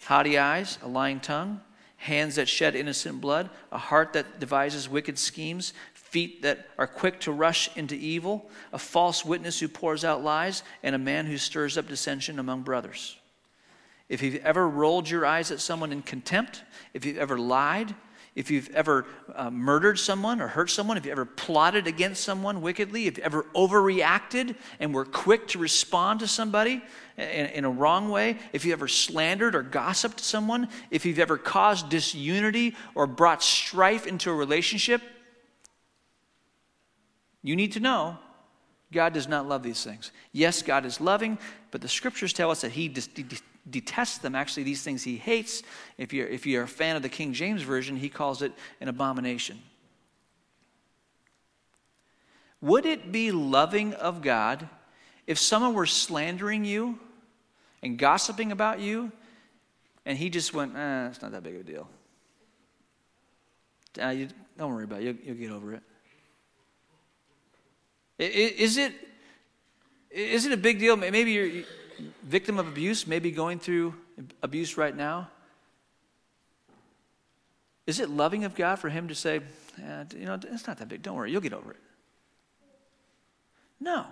haughty 0.05 0.37
eyes, 0.37 0.77
a 0.81 0.87
lying 0.87 1.19
tongue, 1.19 1.61
hands 1.97 2.35
that 2.35 2.49
shed 2.49 2.75
innocent 2.75 3.21
blood, 3.21 3.49
a 3.71 3.77
heart 3.77 4.13
that 4.13 4.39
devises 4.39 4.89
wicked 4.89 5.19
schemes, 5.19 5.73
feet 6.11 6.41
that 6.41 6.67
are 6.77 6.87
quick 6.87 7.21
to 7.21 7.31
rush 7.31 7.69
into 7.77 7.95
evil, 7.95 8.49
a 8.73 8.77
false 8.77 9.23
witness 9.23 9.61
who 9.61 9.69
pours 9.69 10.03
out 10.03 10.21
lies, 10.21 10.61
and 10.83 10.93
a 10.93 10.99
man 10.99 11.25
who 11.25 11.37
stirs 11.37 11.77
up 11.77 11.87
dissension 11.87 12.37
among 12.37 12.63
brothers. 12.63 13.17
If 14.09 14.21
you've 14.21 14.43
ever 14.43 14.67
rolled 14.67 15.09
your 15.09 15.25
eyes 15.25 15.51
at 15.51 15.61
someone 15.61 15.93
in 15.93 16.01
contempt, 16.01 16.63
if 16.93 17.05
you've 17.05 17.17
ever 17.17 17.37
lied, 17.37 17.95
if 18.35 18.51
you've 18.51 18.69
ever 18.71 19.05
uh, 19.33 19.49
murdered 19.49 19.99
someone 19.99 20.41
or 20.41 20.47
hurt 20.47 20.69
someone, 20.69 20.97
if 20.97 21.05
you've 21.05 21.13
ever 21.13 21.23
plotted 21.23 21.87
against 21.87 22.23
someone 22.23 22.61
wickedly, 22.61 23.07
if 23.07 23.17
you've 23.17 23.25
ever 23.25 23.43
overreacted 23.55 24.55
and 24.81 24.93
were 24.93 25.05
quick 25.05 25.47
to 25.49 25.59
respond 25.59 26.19
to 26.19 26.27
somebody 26.27 26.83
in, 27.17 27.45
in 27.47 27.63
a 27.63 27.69
wrong 27.69 28.09
way, 28.09 28.37
if 28.51 28.65
you 28.65 28.73
ever 28.73 28.89
slandered 28.89 29.55
or 29.55 29.63
gossiped 29.63 30.19
someone, 30.19 30.67
if 30.91 31.05
you've 31.05 31.19
ever 31.19 31.37
caused 31.37 31.87
disunity 31.87 32.75
or 32.95 33.07
brought 33.07 33.41
strife 33.41 34.07
into 34.07 34.29
a 34.29 34.33
relationship, 34.33 35.01
you 37.43 37.55
need 37.55 37.71
to 37.73 37.79
know 37.79 38.17
God 38.91 39.13
does 39.13 39.27
not 39.27 39.47
love 39.47 39.63
these 39.63 39.83
things. 39.83 40.11
Yes, 40.31 40.61
God 40.61 40.85
is 40.85 40.99
loving, 40.99 41.37
but 41.71 41.81
the 41.81 41.87
scriptures 41.87 42.33
tell 42.33 42.51
us 42.51 42.61
that 42.61 42.71
He 42.71 42.93
detests 43.69 44.17
them. 44.17 44.35
Actually, 44.35 44.63
these 44.63 44.83
things 44.83 45.03
He 45.03 45.17
hates. 45.17 45.63
If 45.97 46.13
you're, 46.13 46.27
if 46.27 46.45
you're 46.45 46.63
a 46.63 46.67
fan 46.67 46.95
of 46.95 47.01
the 47.01 47.09
King 47.09 47.33
James 47.33 47.61
Version, 47.61 47.95
He 47.95 48.09
calls 48.09 48.41
it 48.41 48.51
an 48.81 48.89
abomination. 48.89 49.59
Would 52.59 52.85
it 52.85 53.11
be 53.11 53.31
loving 53.31 53.93
of 53.93 54.21
God 54.21 54.67
if 55.25 55.39
someone 55.39 55.73
were 55.73 55.85
slandering 55.85 56.65
you 56.65 56.99
and 57.81 57.97
gossiping 57.97 58.51
about 58.51 58.79
you, 58.81 59.11
and 60.05 60.17
He 60.17 60.29
just 60.29 60.53
went, 60.53 60.75
eh, 60.75 61.07
it's 61.07 61.21
not 61.21 61.31
that 61.31 61.43
big 61.43 61.55
of 61.55 61.61
a 61.61 61.63
deal? 61.63 61.89
Uh, 64.01 64.09
you, 64.09 64.27
don't 64.57 64.73
worry 64.73 64.83
about 64.83 65.01
it, 65.01 65.05
you'll, 65.05 65.15
you'll 65.23 65.35
get 65.35 65.51
over 65.51 65.73
it. 65.73 65.83
Is 68.21 68.77
it, 68.77 68.93
is 70.11 70.45
it 70.45 70.51
a 70.51 70.57
big 70.57 70.77
deal? 70.79 70.95
Maybe 70.95 71.31
you're 71.31 71.47
a 71.47 71.65
victim 72.23 72.59
of 72.59 72.67
abuse, 72.67 73.07
maybe 73.07 73.31
going 73.31 73.57
through 73.57 73.95
abuse 74.43 74.77
right 74.77 74.95
now. 74.95 75.29
Is 77.87 77.99
it 77.99 78.09
loving 78.09 78.43
of 78.43 78.53
God 78.53 78.77
for 78.77 78.89
Him 78.89 79.07
to 79.07 79.15
say, 79.15 79.41
you 80.15 80.25
know, 80.25 80.39
it's 80.51 80.67
not 80.67 80.77
that 80.77 80.87
big, 80.87 81.01
don't 81.01 81.15
worry, 81.15 81.31
you'll 81.31 81.41
get 81.41 81.53
over 81.53 81.71
it? 81.71 81.79
No. 83.79 84.05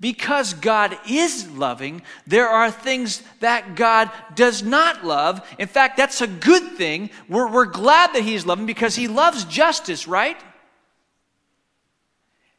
Because 0.00 0.54
God 0.54 0.96
is 1.06 1.50
loving, 1.50 2.02
there 2.26 2.48
are 2.48 2.70
things 2.70 3.22
that 3.40 3.74
God 3.76 4.10
does 4.34 4.62
not 4.62 5.04
love. 5.04 5.46
In 5.58 5.68
fact, 5.68 5.98
that's 5.98 6.22
a 6.22 6.26
good 6.26 6.62
thing. 6.76 7.10
We're, 7.28 7.50
we're 7.50 7.66
glad 7.66 8.14
that 8.14 8.22
He's 8.22 8.46
loving 8.46 8.64
because 8.64 8.96
He 8.96 9.06
loves 9.06 9.44
justice, 9.44 10.08
right? 10.08 10.38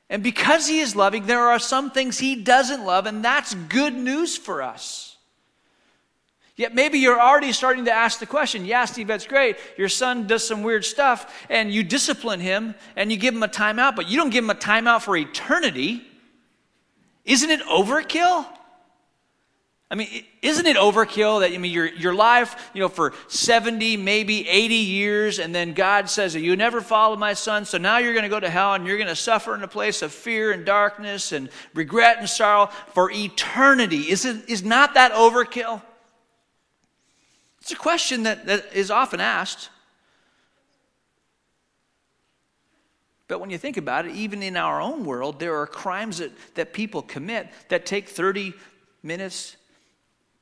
And 0.10 0.24
because 0.24 0.68
he 0.68 0.80
is 0.80 0.96
loving, 0.96 1.28
there 1.28 1.48
are 1.48 1.60
some 1.60 1.92
things 1.92 2.18
he 2.18 2.36
doesn't 2.36 2.84
love, 2.84 3.06
and 3.06 3.24
that's 3.24 3.54
good 3.54 3.94
news 3.94 4.36
for 4.36 4.62
us. 4.62 5.18
Yet 6.56 6.76
maybe 6.76 7.00
you're 7.00 7.22
already 7.22 7.54
starting 7.54 7.86
to 7.86 7.92
ask 7.92 8.20
the 8.20 8.26
question 8.26 8.66
yeah, 8.66 8.84
Steve, 8.84 9.08
that's 9.08 9.26
great. 9.26 9.56
Your 9.78 9.88
son 9.88 10.28
does 10.28 10.46
some 10.46 10.62
weird 10.62 10.84
stuff, 10.84 11.46
and 11.50 11.72
you 11.72 11.84
discipline 11.84 12.42
him 12.42 12.76
and 12.98 13.12
you 13.12 13.18
give 13.18 13.34
him 13.34 13.44
a 13.44 13.48
timeout, 13.48 13.96
but 13.96 14.10
you 14.10 14.18
don't 14.18 14.30
give 14.30 14.44
him 14.44 14.50
a 14.50 14.56
timeout 14.56 15.04
for 15.04 15.16
eternity. 15.16 16.06
Isn't 17.24 17.50
it 17.50 17.62
overkill? 17.62 18.46
I 19.92 19.96
mean, 19.96 20.24
isn't 20.44 20.68
it 20.68 20.78
overkill 20.78 21.40
that, 21.40 21.52
I 21.52 21.58
mean, 21.58 21.72
your, 21.72 21.88
your 21.88 22.14
life, 22.14 22.70
you 22.76 22.82
know, 22.82 22.90
for 22.90 23.14
70, 23.28 23.98
maybe 23.98 24.48
80 24.48 24.76
years, 24.76 25.40
and 25.40 25.54
then 25.54 25.74
God 25.74 26.08
says, 26.10 26.36
You 26.36 26.56
never 26.56 26.80
followed 26.80 27.18
my 27.18 27.34
son, 27.34 27.66
so 27.66 27.80
now 27.80 27.98
you're 27.98 28.14
going 28.14 28.24
to 28.24 28.30
go 28.30 28.40
to 28.40 28.52
hell 28.52 28.76
and 28.76 28.86
you're 28.86 28.98
going 28.98 29.08
to 29.08 29.16
suffer 29.16 29.56
in 29.56 29.64
a 29.64 29.68
place 29.68 30.04
of 30.04 30.12
fear 30.12 30.52
and 30.52 30.64
darkness 30.64 31.32
and 31.32 31.50
regret 31.74 32.18
and 32.20 32.30
sorrow 32.30 32.68
for 32.94 33.10
eternity. 33.10 34.12
Is, 34.12 34.26
it, 34.26 34.48
is 34.48 34.64
not 34.64 34.94
that 34.94 35.12
overkill? 35.14 35.82
It's 37.62 37.72
a 37.72 37.76
question 37.76 38.24
that, 38.24 38.46
that 38.46 38.74
is 38.74 38.92
often 38.92 39.20
asked. 39.20 39.70
But 43.28 43.40
when 43.40 43.50
you 43.50 43.58
think 43.58 43.78
about 43.78 44.06
it, 44.06 44.16
even 44.16 44.42
in 44.44 44.56
our 44.56 44.82
own 44.82 45.04
world, 45.04 45.40
there 45.40 45.60
are 45.60 45.68
crimes 45.68 46.20
that, 46.20 46.32
that 46.56 46.74
people 46.74 47.02
commit 47.02 47.48
that 47.70 47.86
take 47.86 48.10
30 48.10 48.54
minutes, 49.04 49.56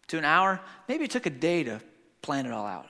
to 0.08 0.17
an 0.17 0.26
hour, 0.26 0.60
maybe 0.88 1.06
it 1.06 1.12
took 1.12 1.26
a 1.26 1.32
day 1.32 1.63
to 1.63 1.82
plan 2.22 2.46
it 2.46 2.52
all 2.52 2.65
out. 2.65 2.88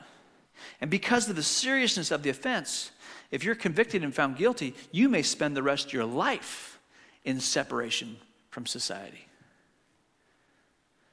And 0.82 0.90
because 0.90 1.30
of 1.30 1.36
the 1.36 1.44
seriousness 1.44 2.12
of 2.12 2.24
the 2.24 2.30
offense, 2.30 2.92
if 3.32 3.44
you're 3.44 3.56
convicted 3.56 4.04
and 4.04 4.14
found 4.14 4.38
guilty, 4.38 4.76
you 4.92 5.10
may 5.10 5.22
spend 5.22 5.56
the 5.56 5.64
rest 5.64 5.88
of 5.88 5.94
your 5.94 6.06
life 6.06 6.80
in 7.24 7.40
separation 7.40 8.18
from 8.50 8.66
society. 8.66 9.28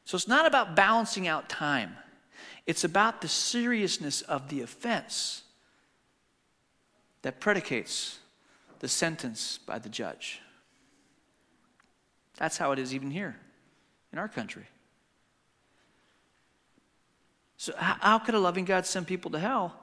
So 0.04 0.16
it's 0.16 0.28
not 0.28 0.46
about 0.46 0.76
balancing 0.76 1.26
out 1.26 1.48
time, 1.48 1.96
it's 2.66 2.84
about 2.84 3.20
the 3.20 3.28
seriousness 3.28 4.22
of 4.22 4.48
the 4.48 4.62
offense 4.62 5.42
that 7.22 7.40
predicates 7.40 8.18
the 8.80 8.88
sentence 8.88 9.58
by 9.58 9.78
the 9.78 9.88
judge. 9.88 10.40
That's 12.36 12.58
how 12.58 12.72
it 12.72 12.78
is 12.78 12.94
even 12.94 13.10
here 13.10 13.36
in 14.12 14.18
our 14.18 14.28
country. 14.28 14.66
So, 17.64 17.72
how 17.78 18.18
could 18.18 18.34
a 18.34 18.38
loving 18.38 18.66
God 18.66 18.84
send 18.84 19.06
people 19.06 19.30
to 19.30 19.38
hell? 19.38 19.74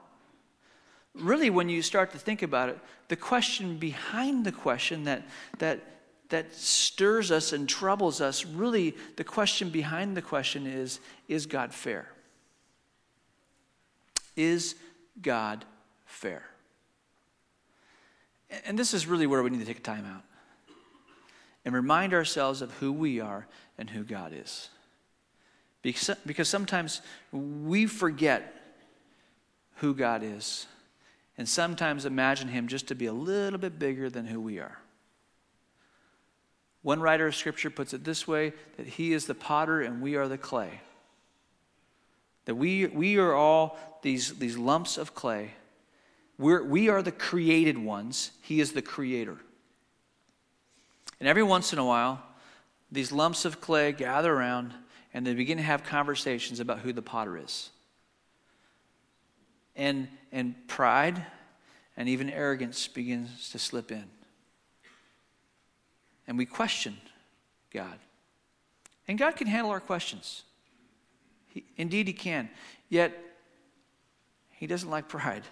Really, 1.16 1.50
when 1.50 1.68
you 1.68 1.82
start 1.82 2.12
to 2.12 2.18
think 2.18 2.42
about 2.42 2.68
it, 2.68 2.78
the 3.08 3.16
question 3.16 3.76
behind 3.76 4.46
the 4.46 4.52
question 4.52 5.02
that, 5.02 5.24
that, 5.58 5.80
that 6.28 6.54
stirs 6.54 7.32
us 7.32 7.52
and 7.52 7.68
troubles 7.68 8.20
us, 8.20 8.46
really, 8.46 8.94
the 9.16 9.24
question 9.24 9.68
behind 9.68 10.16
the 10.16 10.22
question 10.22 10.64
is 10.64 11.00
Is 11.26 11.46
God 11.46 11.74
fair? 11.74 12.06
Is 14.36 14.76
God 15.20 15.64
fair? 16.04 16.44
And 18.64 18.78
this 18.78 18.94
is 18.94 19.08
really 19.08 19.26
where 19.26 19.42
we 19.42 19.50
need 19.50 19.58
to 19.58 19.66
take 19.66 19.78
a 19.78 19.80
time 19.80 20.06
out 20.06 20.22
and 21.64 21.74
remind 21.74 22.14
ourselves 22.14 22.62
of 22.62 22.70
who 22.74 22.92
we 22.92 23.18
are 23.18 23.48
and 23.76 23.90
who 23.90 24.04
God 24.04 24.32
is. 24.32 24.68
Because, 25.82 26.48
sometimes 26.48 27.02
we 27.32 27.86
forget 27.86 28.54
who 29.76 29.94
God 29.94 30.22
is 30.22 30.66
and 31.36 31.48
sometimes 31.48 32.04
imagine 32.04 32.48
Him 32.48 32.68
just 32.68 32.88
to 32.88 32.94
be 32.94 33.06
a 33.06 33.12
little 33.12 33.58
bit 33.58 33.78
bigger 33.78 34.08
than 34.08 34.26
who 34.26 34.40
we 34.40 34.60
are. 34.60 34.78
One 36.82 37.00
writer 37.00 37.26
of 37.26 37.34
Scripture 37.34 37.70
puts 37.70 37.92
it 37.94 38.04
this 38.04 38.28
way 38.28 38.52
that 38.76 38.86
He 38.86 39.12
is 39.12 39.26
the 39.26 39.34
potter 39.34 39.80
and 39.80 40.00
we 40.00 40.14
are 40.14 40.28
the 40.28 40.38
clay. 40.38 40.80
That 42.44 42.54
we, 42.54 42.86
we 42.86 43.18
are 43.18 43.34
all 43.34 43.76
these, 44.02 44.38
these 44.38 44.56
lumps 44.56 44.98
of 44.98 45.14
clay. 45.14 45.52
We're, 46.38 46.62
we 46.62 46.88
are 46.88 47.02
the 47.02 47.12
created 47.12 47.78
ones, 47.78 48.30
He 48.40 48.60
is 48.60 48.72
the 48.72 48.82
creator. 48.82 49.38
And 51.18 51.28
every 51.28 51.42
once 51.42 51.72
in 51.72 51.78
a 51.78 51.84
while, 51.84 52.22
these 52.90 53.10
lumps 53.10 53.44
of 53.44 53.60
clay 53.60 53.92
gather 53.92 54.32
around 54.32 54.74
and 55.14 55.26
they 55.26 55.34
begin 55.34 55.58
to 55.58 55.62
have 55.62 55.84
conversations 55.84 56.60
about 56.60 56.80
who 56.80 56.92
the 56.92 57.02
potter 57.02 57.36
is. 57.36 57.70
And, 59.76 60.08
and 60.30 60.54
pride 60.68 61.24
and 61.96 62.08
even 62.08 62.30
arrogance 62.30 62.88
begins 62.88 63.50
to 63.50 63.58
slip 63.58 63.90
in. 63.90 64.04
And 66.26 66.38
we 66.38 66.46
question 66.46 66.96
God. 67.72 67.98
And 69.08 69.18
God 69.18 69.36
can 69.36 69.46
handle 69.46 69.70
our 69.70 69.80
questions. 69.80 70.44
He, 71.48 71.64
indeed, 71.76 72.06
He 72.06 72.12
can. 72.12 72.48
Yet, 72.88 73.18
He 74.52 74.66
doesn't 74.66 74.88
like 74.88 75.08
pride. 75.08 75.42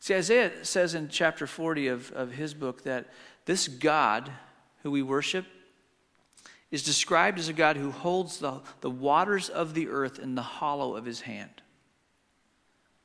See, 0.00 0.14
Isaiah 0.14 0.64
says 0.64 0.94
in 0.94 1.08
chapter 1.08 1.46
40 1.46 1.88
of, 1.88 2.12
of 2.12 2.32
his 2.32 2.54
book 2.54 2.84
that 2.84 3.08
this 3.46 3.66
God 3.66 4.30
who 4.82 4.90
we 4.90 5.02
worship 5.02 5.44
is 6.70 6.82
described 6.82 7.38
as 7.38 7.48
a 7.48 7.52
God 7.52 7.76
who 7.76 7.90
holds 7.90 8.38
the, 8.38 8.60
the 8.80 8.90
waters 8.90 9.48
of 9.48 9.74
the 9.74 9.88
earth 9.88 10.18
in 10.18 10.34
the 10.34 10.42
hollow 10.42 10.96
of 10.96 11.04
his 11.04 11.22
hand. 11.22 11.62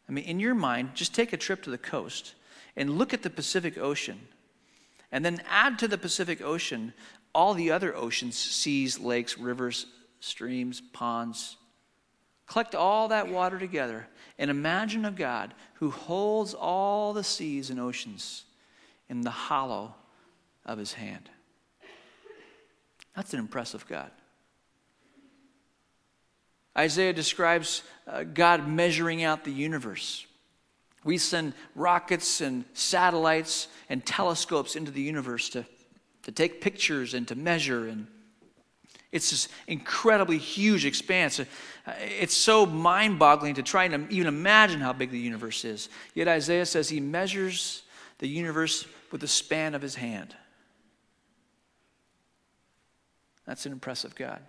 I 0.07 0.11
mean, 0.11 0.25
in 0.25 0.39
your 0.39 0.55
mind, 0.55 0.91
just 0.95 1.15
take 1.15 1.33
a 1.33 1.37
trip 1.37 1.63
to 1.63 1.69
the 1.69 1.77
coast 1.77 2.35
and 2.75 2.97
look 2.97 3.13
at 3.13 3.23
the 3.23 3.29
Pacific 3.29 3.77
Ocean, 3.77 4.19
and 5.11 5.23
then 5.23 5.41
add 5.49 5.79
to 5.79 5.87
the 5.87 5.97
Pacific 5.97 6.41
Ocean 6.41 6.93
all 7.33 7.53
the 7.53 7.71
other 7.71 7.95
oceans, 7.95 8.37
seas, 8.37 8.99
lakes, 8.99 9.37
rivers, 9.37 9.85
streams, 10.19 10.81
ponds. 10.81 11.57
Collect 12.47 12.75
all 12.75 13.07
that 13.07 13.29
water 13.29 13.57
together 13.57 14.07
and 14.37 14.51
imagine 14.51 15.05
a 15.05 15.11
God 15.11 15.53
who 15.75 15.89
holds 15.89 16.53
all 16.53 17.13
the 17.13 17.23
seas 17.23 17.69
and 17.69 17.79
oceans 17.79 18.43
in 19.09 19.21
the 19.21 19.31
hollow 19.31 19.95
of 20.65 20.77
his 20.77 20.93
hand. 20.93 21.29
That's 23.15 23.33
an 23.33 23.39
impressive 23.39 23.87
God. 23.87 24.11
Isaiah 26.77 27.13
describes 27.13 27.83
uh, 28.07 28.23
God 28.23 28.67
measuring 28.67 29.23
out 29.23 29.43
the 29.43 29.51
universe. 29.51 30.25
We 31.03 31.17
send 31.17 31.53
rockets 31.75 32.41
and 32.41 32.65
satellites 32.73 33.67
and 33.89 34.05
telescopes 34.05 34.75
into 34.75 34.91
the 34.91 35.01
universe 35.01 35.49
to, 35.49 35.65
to 36.23 36.31
take 36.31 36.61
pictures 36.61 37.13
and 37.13 37.27
to 37.27 37.35
measure. 37.35 37.87
And 37.87 38.07
it's 39.11 39.29
this 39.29 39.49
incredibly 39.67 40.39
huge 40.39 40.85
expanse. 40.85 41.39
Uh, 41.39 41.45
it's 42.19 42.33
so 42.33 42.65
mind 42.65 43.19
boggling 43.19 43.55
to 43.55 43.63
try 43.63 43.83
and 43.83 44.11
even 44.11 44.27
imagine 44.27 44.79
how 44.79 44.93
big 44.93 45.11
the 45.11 45.19
universe 45.19 45.65
is. 45.65 45.89
Yet 46.15 46.27
Isaiah 46.27 46.65
says 46.65 46.89
he 46.89 46.99
measures 46.99 47.83
the 48.17 48.27
universe 48.27 48.87
with 49.11 49.21
the 49.21 49.27
span 49.27 49.75
of 49.75 49.81
his 49.81 49.95
hand. 49.95 50.35
That's 53.45 53.65
an 53.65 53.71
impressive 53.71 54.15
God. 54.15 54.39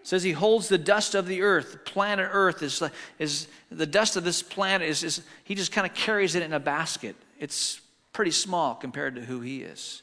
It 0.00 0.06
says 0.06 0.22
he 0.22 0.32
holds 0.32 0.68
the 0.68 0.78
dust 0.78 1.14
of 1.14 1.26
the 1.26 1.42
earth. 1.42 1.84
Planet 1.84 2.28
Earth 2.30 2.62
is, 2.62 2.82
is 3.18 3.48
the 3.70 3.86
dust 3.86 4.16
of 4.16 4.22
this 4.24 4.42
planet 4.42 4.88
is, 4.88 5.02
is 5.02 5.22
he 5.44 5.54
just 5.54 5.72
kind 5.72 5.86
of 5.86 5.94
carries 5.94 6.34
it 6.34 6.42
in 6.42 6.52
a 6.52 6.60
basket. 6.60 7.16
It's 7.40 7.80
pretty 8.12 8.30
small 8.30 8.74
compared 8.74 9.16
to 9.16 9.20
who 9.20 9.40
he 9.40 9.62
is. 9.62 10.02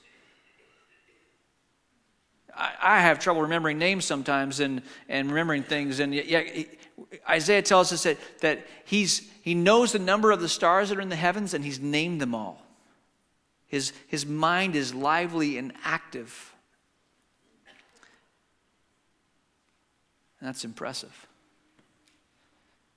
I, 2.56 3.00
have 3.00 3.20
trouble 3.20 3.42
remembering 3.42 3.80
names 3.80 4.06
sometimes 4.06 4.60
and, 4.60 4.84
and 5.10 5.30
remembering 5.30 5.64
things, 5.64 6.00
and 6.00 6.14
yet, 6.14 6.28
yet 6.28 6.68
Isaiah 7.28 7.62
tells 7.62 7.92
us 7.92 8.04
that, 8.04 8.18
that 8.42 8.68
he's, 8.86 9.28
he 9.42 9.56
knows 9.56 9.92
the 9.92 10.00
number 10.00 10.32
of 10.32 10.40
the 10.40 10.50
stars 10.50 10.90
that 10.90 10.98
are 10.98 11.02
in 11.02 11.10
the 11.10 11.16
heavens 11.16 11.54
and 11.54 11.64
he's 11.64 11.80
named 11.80 12.22
them 12.22 12.36
all. 12.36 12.62
His, 13.68 13.94
his 14.08 14.26
mind 14.26 14.76
is 14.76 14.94
lively 14.94 15.58
and 15.58 15.74
active. 15.84 16.54
And 20.33 20.33
that's 20.44 20.66
impressive. 20.66 21.28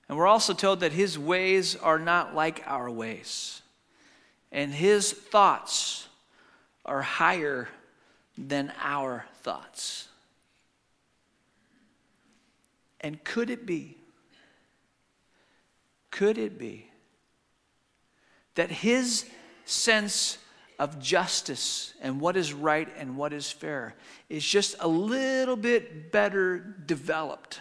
And 0.09 0.17
we're 0.17 0.27
also 0.27 0.53
told 0.53 0.79
that 0.81 0.93
his 0.93 1.19
ways 1.19 1.75
are 1.75 1.99
not 1.99 2.33
like 2.33 2.63
our 2.65 2.89
ways, 2.89 3.61
and 4.51 4.73
his 4.73 5.11
thoughts 5.11 6.07
are 6.85 7.01
higher 7.01 7.67
than 8.37 8.71
our 8.81 9.25
thoughts. 9.43 10.07
And 13.01 13.23
could 13.23 13.49
it 13.49 13.65
be, 13.65 13.97
could 16.09 16.37
it 16.37 16.57
be 16.57 16.89
that 18.55 18.71
his 18.71 19.25
sense 19.65 20.37
of 20.79 20.99
justice 20.99 21.93
and 22.01 22.21
what 22.21 22.37
is 22.37 22.53
right 22.53 22.87
and 22.97 23.17
what 23.17 23.33
is 23.33 23.49
fair 23.49 23.95
is 24.29 24.45
just 24.45 24.75
a 24.79 24.87
little 24.87 25.55
bit 25.55 26.11
better 26.11 26.59
developed 26.59 27.59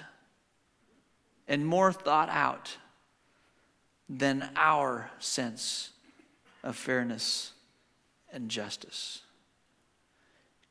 and 1.49 1.67
more 1.67 1.93
thought 1.93 2.29
out 2.29 2.77
than 4.09 4.49
our 4.57 5.11
sense 5.19 5.91
of 6.63 6.77
fairness 6.77 7.53
and 8.33 8.49
justice. 8.49 9.23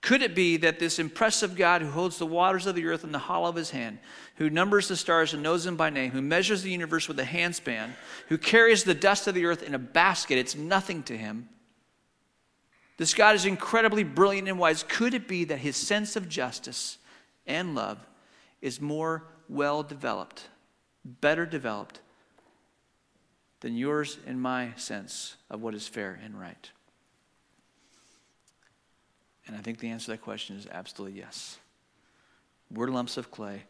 Could 0.01 0.21
it 0.21 0.35
be 0.35 0.57
that 0.57 0.77
this 0.77 0.99
impressive 0.99 1.55
God 1.55 1.81
who 1.81 1.89
holds 1.89 2.19
the 2.19 2.27
waters 2.27 2.67
of 2.67 2.75
the 2.75 2.85
earth 2.85 3.03
in 3.03 3.11
the 3.11 3.17
hollow 3.17 3.49
of 3.49 3.55
his 3.55 3.71
hand, 3.71 3.97
who 4.35 4.51
numbers 4.51 4.87
the 4.87 4.95
stars 4.95 5.33
and 5.33 5.41
knows 5.41 5.63
them 5.63 5.77
by 5.77 5.89
name, 5.89 6.11
who 6.11 6.21
measures 6.21 6.61
the 6.61 6.69
universe 6.69 7.07
with 7.07 7.19
a 7.19 7.23
handspan, 7.23 7.89
who 8.27 8.37
carries 8.37 8.83
the 8.83 8.93
dust 8.93 9.25
of 9.25 9.33
the 9.33 9.45
earth 9.45 9.63
in 9.63 9.73
a 9.73 9.79
basket, 9.79 10.37
it's 10.37 10.55
nothing 10.55 11.01
to 11.03 11.17
him, 11.17 11.49
this 12.97 13.13
God 13.13 13.35
is 13.35 13.45
incredibly 13.45 14.03
brilliant 14.03 14.47
and 14.47 14.57
wise. 14.57 14.83
Could 14.87 15.13
it 15.13 15.27
be 15.27 15.43
that 15.45 15.59
his 15.59 15.75
sense 15.75 16.15
of 16.15 16.29
justice 16.29 16.97
and 17.45 17.75
love 17.75 17.99
is 18.61 18.79
more 18.79 19.23
well 19.49 19.83
developed, 19.83 20.47
better 21.03 21.45
developed 21.45 21.99
than 23.59 23.75
yours 23.75 24.17
and 24.25 24.41
my 24.41 24.73
sense 24.75 25.35
of 25.49 25.61
what 25.61 25.75
is 25.75 25.87
fair 25.87 26.19
and 26.23 26.39
right? 26.39 26.71
And 29.47 29.55
I 29.55 29.59
think 29.59 29.79
the 29.79 29.89
answer 29.89 30.05
to 30.05 30.11
that 30.11 30.21
question 30.21 30.55
is 30.55 30.67
absolutely 30.71 31.19
yes. 31.19 31.59
We're 32.71 32.87
lumps 32.87 33.17
of 33.17 33.29
clay, 33.29 33.63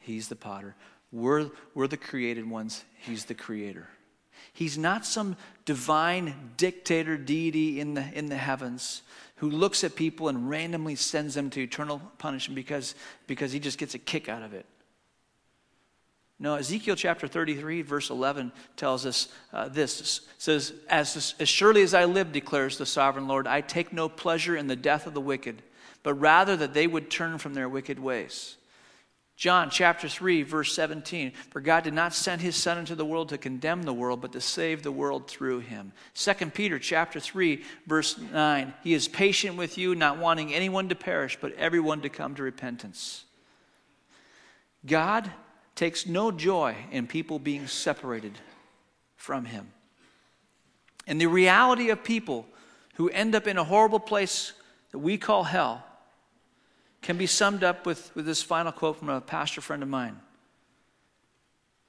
he's 0.00 0.28
the 0.28 0.36
potter. 0.36 0.74
We're, 1.10 1.50
we're 1.74 1.86
the 1.86 1.96
created 1.96 2.48
ones, 2.48 2.84
he's 2.98 3.26
the 3.26 3.34
creator. 3.34 3.88
He's 4.52 4.76
not 4.76 5.06
some 5.06 5.36
divine 5.64 6.52
dictator 6.56 7.16
deity 7.16 7.80
in 7.80 7.94
the, 7.94 8.04
in 8.12 8.26
the 8.26 8.36
heavens 8.36 9.02
who 9.36 9.50
looks 9.50 9.82
at 9.82 9.96
people 9.96 10.28
and 10.28 10.48
randomly 10.48 10.94
sends 10.94 11.34
them 11.34 11.50
to 11.50 11.60
eternal 11.60 12.00
punishment 12.18 12.54
because, 12.54 12.94
because 13.26 13.50
he 13.50 13.58
just 13.58 13.78
gets 13.78 13.94
a 13.94 13.98
kick 13.98 14.28
out 14.28 14.42
of 14.42 14.54
it. 14.54 14.66
No, 16.38 16.56
Ezekiel 16.56 16.96
chapter 16.96 17.28
33, 17.28 17.82
verse 17.82 18.10
11 18.10 18.50
tells 18.76 19.06
us 19.06 19.28
uh, 19.52 19.68
this. 19.68 20.22
Says, 20.38 20.72
as, 20.88 21.34
as 21.38 21.48
surely 21.48 21.82
as 21.82 21.94
I 21.94 22.04
live, 22.04 22.32
declares 22.32 22.78
the 22.78 22.86
sovereign 22.86 23.28
Lord, 23.28 23.46
I 23.46 23.60
take 23.60 23.92
no 23.92 24.08
pleasure 24.08 24.56
in 24.56 24.66
the 24.66 24.76
death 24.76 25.06
of 25.06 25.14
the 25.14 25.20
wicked, 25.20 25.62
but 26.02 26.14
rather 26.14 26.56
that 26.56 26.74
they 26.74 26.86
would 26.86 27.10
turn 27.10 27.38
from 27.38 27.54
their 27.54 27.68
wicked 27.68 28.00
ways. 28.00 28.56
John 29.42 29.70
chapter 29.70 30.08
3, 30.08 30.44
verse 30.44 30.72
17. 30.72 31.32
For 31.50 31.60
God 31.60 31.82
did 31.82 31.94
not 31.94 32.14
send 32.14 32.40
his 32.40 32.54
Son 32.54 32.78
into 32.78 32.94
the 32.94 33.04
world 33.04 33.30
to 33.30 33.38
condemn 33.38 33.82
the 33.82 33.92
world, 33.92 34.20
but 34.20 34.30
to 34.34 34.40
save 34.40 34.84
the 34.84 34.92
world 34.92 35.26
through 35.26 35.58
him. 35.58 35.92
2 36.14 36.32
Peter 36.50 36.78
chapter 36.78 37.18
3, 37.18 37.64
verse 37.84 38.16
9. 38.16 38.72
He 38.84 38.94
is 38.94 39.08
patient 39.08 39.56
with 39.56 39.76
you, 39.76 39.96
not 39.96 40.18
wanting 40.18 40.54
anyone 40.54 40.88
to 40.90 40.94
perish, 40.94 41.38
but 41.40 41.52
everyone 41.54 42.02
to 42.02 42.08
come 42.08 42.36
to 42.36 42.42
repentance. 42.44 43.24
God 44.86 45.28
takes 45.74 46.06
no 46.06 46.30
joy 46.30 46.76
in 46.92 47.08
people 47.08 47.40
being 47.40 47.66
separated 47.66 48.38
from 49.16 49.46
him. 49.46 49.72
And 51.08 51.20
the 51.20 51.26
reality 51.26 51.90
of 51.90 52.04
people 52.04 52.46
who 52.94 53.08
end 53.08 53.34
up 53.34 53.48
in 53.48 53.58
a 53.58 53.64
horrible 53.64 53.98
place 53.98 54.52
that 54.92 55.00
we 55.00 55.18
call 55.18 55.42
hell 55.42 55.84
can 57.02 57.18
be 57.18 57.26
summed 57.26 57.64
up 57.64 57.84
with, 57.84 58.14
with 58.14 58.24
this 58.24 58.42
final 58.42 58.72
quote 58.72 58.98
from 58.98 59.08
a 59.08 59.20
pastor 59.20 59.60
friend 59.60 59.82
of 59.82 59.88
mine, 59.88 60.18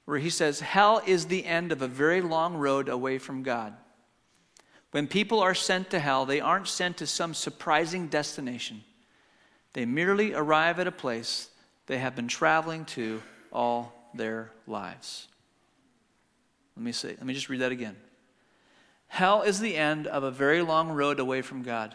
where 0.04 0.18
he 0.18 0.28
says, 0.28 0.60
Hell 0.60 1.00
is 1.06 1.26
the 1.26 1.46
end 1.46 1.72
of 1.72 1.80
a 1.80 1.88
very 1.88 2.20
long 2.20 2.54
road 2.54 2.88
away 2.88 3.18
from 3.18 3.42
God. 3.42 3.74
When 4.90 5.06
people 5.06 5.40
are 5.40 5.54
sent 5.54 5.90
to 5.90 5.98
hell, 5.98 6.26
they 6.26 6.40
aren't 6.40 6.68
sent 6.68 6.98
to 6.98 7.06
some 7.06 7.34
surprising 7.34 8.08
destination. 8.08 8.84
They 9.72 9.86
merely 9.86 10.34
arrive 10.34 10.78
at 10.78 10.86
a 10.86 10.92
place 10.92 11.48
they 11.86 11.98
have 11.98 12.14
been 12.14 12.28
traveling 12.28 12.84
to 12.86 13.22
all 13.52 13.92
their 14.14 14.50
lives. 14.66 15.28
Let 16.76 16.84
me 16.84 16.92
say, 16.92 17.08
let 17.08 17.24
me 17.24 17.34
just 17.34 17.48
read 17.48 17.60
that 17.60 17.72
again. 17.72 17.96
Hell 19.08 19.42
is 19.42 19.60
the 19.60 19.76
end 19.76 20.06
of 20.06 20.22
a 20.22 20.30
very 20.30 20.62
long 20.62 20.90
road 20.90 21.20
away 21.20 21.42
from 21.42 21.62
God. 21.62 21.94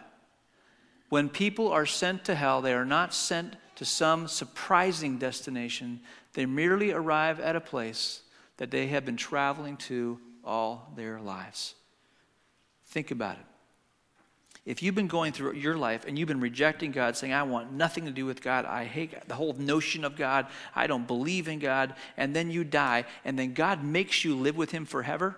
When 1.10 1.28
people 1.28 1.68
are 1.68 1.86
sent 1.86 2.24
to 2.24 2.34
hell, 2.34 2.62
they 2.62 2.72
are 2.72 2.86
not 2.86 3.12
sent 3.12 3.56
to 3.74 3.84
some 3.84 4.28
surprising 4.28 5.18
destination. 5.18 6.00
They 6.32 6.46
merely 6.46 6.92
arrive 6.92 7.40
at 7.40 7.56
a 7.56 7.60
place 7.60 8.22
that 8.56 8.70
they 8.70 8.86
have 8.86 9.04
been 9.04 9.16
traveling 9.16 9.76
to 9.76 10.20
all 10.44 10.92
their 10.96 11.20
lives. 11.20 11.74
Think 12.86 13.10
about 13.10 13.36
it. 13.36 13.44
If 14.64 14.82
you've 14.82 14.94
been 14.94 15.08
going 15.08 15.32
through 15.32 15.54
your 15.54 15.76
life 15.76 16.04
and 16.06 16.16
you've 16.16 16.28
been 16.28 16.40
rejecting 16.40 16.92
God, 16.92 17.16
saying, 17.16 17.32
I 17.32 17.42
want 17.42 17.72
nothing 17.72 18.04
to 18.04 18.12
do 18.12 18.24
with 18.24 18.40
God, 18.40 18.64
I 18.64 18.84
hate 18.84 19.26
the 19.26 19.34
whole 19.34 19.54
notion 19.54 20.04
of 20.04 20.16
God, 20.16 20.46
I 20.76 20.86
don't 20.86 21.08
believe 21.08 21.48
in 21.48 21.58
God, 21.58 21.94
and 22.16 22.36
then 22.36 22.50
you 22.50 22.62
die, 22.62 23.04
and 23.24 23.36
then 23.36 23.54
God 23.54 23.82
makes 23.82 24.24
you 24.24 24.36
live 24.36 24.56
with 24.56 24.70
Him 24.70 24.84
forever, 24.84 25.36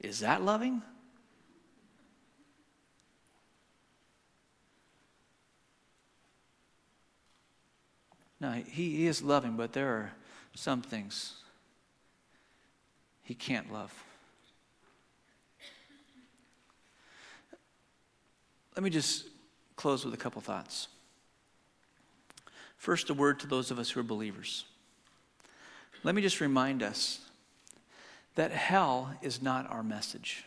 is 0.00 0.20
that 0.20 0.42
loving? 0.42 0.82
No, 8.42 8.50
he, 8.50 9.06
is 9.06 9.22
loving, 9.22 9.56
but 9.56 9.72
there 9.72 9.88
are 9.88 10.12
some 10.52 10.82
things 10.82 11.34
he 13.22 13.34
can't 13.34 13.72
love. 13.72 13.94
Let 18.74 18.82
me 18.82 18.90
just 18.90 19.28
close 19.76 20.04
with 20.04 20.12
a 20.12 20.16
couple 20.16 20.40
thoughts. 20.40 20.88
First, 22.78 23.10
a 23.10 23.14
word 23.14 23.38
to 23.38 23.46
those 23.46 23.70
of 23.70 23.78
us 23.78 23.90
who 23.90 24.00
are 24.00 24.02
believers. 24.02 24.64
Let 26.02 26.16
me 26.16 26.20
just 26.20 26.40
remind 26.40 26.82
us 26.82 27.20
that 28.34 28.50
hell 28.50 29.14
is 29.22 29.40
not 29.40 29.70
our 29.70 29.84
message. 29.84 30.42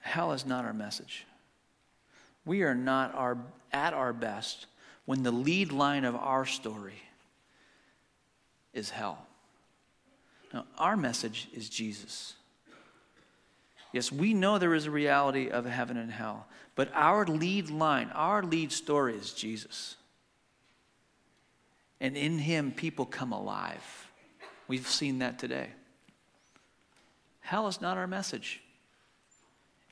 Hell 0.00 0.32
is 0.32 0.44
not 0.44 0.64
our 0.64 0.74
message. 0.74 1.24
We 2.44 2.62
are 2.62 2.74
not 2.74 3.14
our, 3.14 3.38
at 3.72 3.94
our 3.94 4.12
best 4.12 4.66
when 5.10 5.24
the 5.24 5.32
lead 5.32 5.72
line 5.72 6.04
of 6.04 6.14
our 6.14 6.46
story 6.46 7.02
is 8.72 8.90
hell. 8.90 9.26
Now, 10.54 10.66
our 10.78 10.96
message 10.96 11.48
is 11.52 11.68
Jesus. 11.68 12.34
Yes, 13.92 14.12
we 14.12 14.34
know 14.34 14.58
there 14.58 14.72
is 14.72 14.86
a 14.86 14.90
reality 14.92 15.48
of 15.50 15.64
heaven 15.66 15.96
and 15.96 16.12
hell, 16.12 16.46
but 16.76 16.92
our 16.94 17.26
lead 17.26 17.70
line, 17.70 18.08
our 18.14 18.44
lead 18.44 18.70
story 18.70 19.16
is 19.16 19.32
Jesus. 19.32 19.96
And 22.00 22.16
in 22.16 22.38
him, 22.38 22.70
people 22.70 23.04
come 23.04 23.32
alive. 23.32 24.12
We've 24.68 24.86
seen 24.86 25.18
that 25.18 25.40
today. 25.40 25.70
Hell 27.40 27.66
is 27.66 27.80
not 27.80 27.98
our 27.98 28.06
message. 28.06 28.62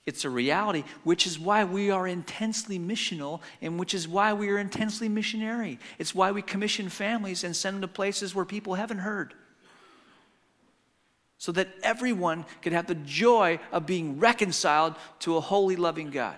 It's 0.08 0.24
a 0.24 0.30
reality, 0.30 0.84
which 1.04 1.26
is 1.26 1.38
why 1.38 1.64
we 1.64 1.90
are 1.90 2.08
intensely 2.08 2.78
missional 2.78 3.42
and 3.60 3.78
which 3.78 3.92
is 3.92 4.08
why 4.08 4.32
we 4.32 4.48
are 4.48 4.56
intensely 4.56 5.06
missionary. 5.06 5.78
It's 5.98 6.14
why 6.14 6.32
we 6.32 6.40
commission 6.40 6.88
families 6.88 7.44
and 7.44 7.54
send 7.54 7.74
them 7.74 7.80
to 7.82 7.88
places 7.88 8.34
where 8.34 8.46
people 8.46 8.72
haven't 8.72 9.00
heard. 9.00 9.34
So 11.36 11.52
that 11.52 11.68
everyone 11.82 12.46
can 12.62 12.72
have 12.72 12.86
the 12.86 12.94
joy 12.94 13.60
of 13.70 13.84
being 13.84 14.18
reconciled 14.18 14.94
to 15.18 15.36
a 15.36 15.42
holy, 15.42 15.76
loving 15.76 16.08
God. 16.08 16.36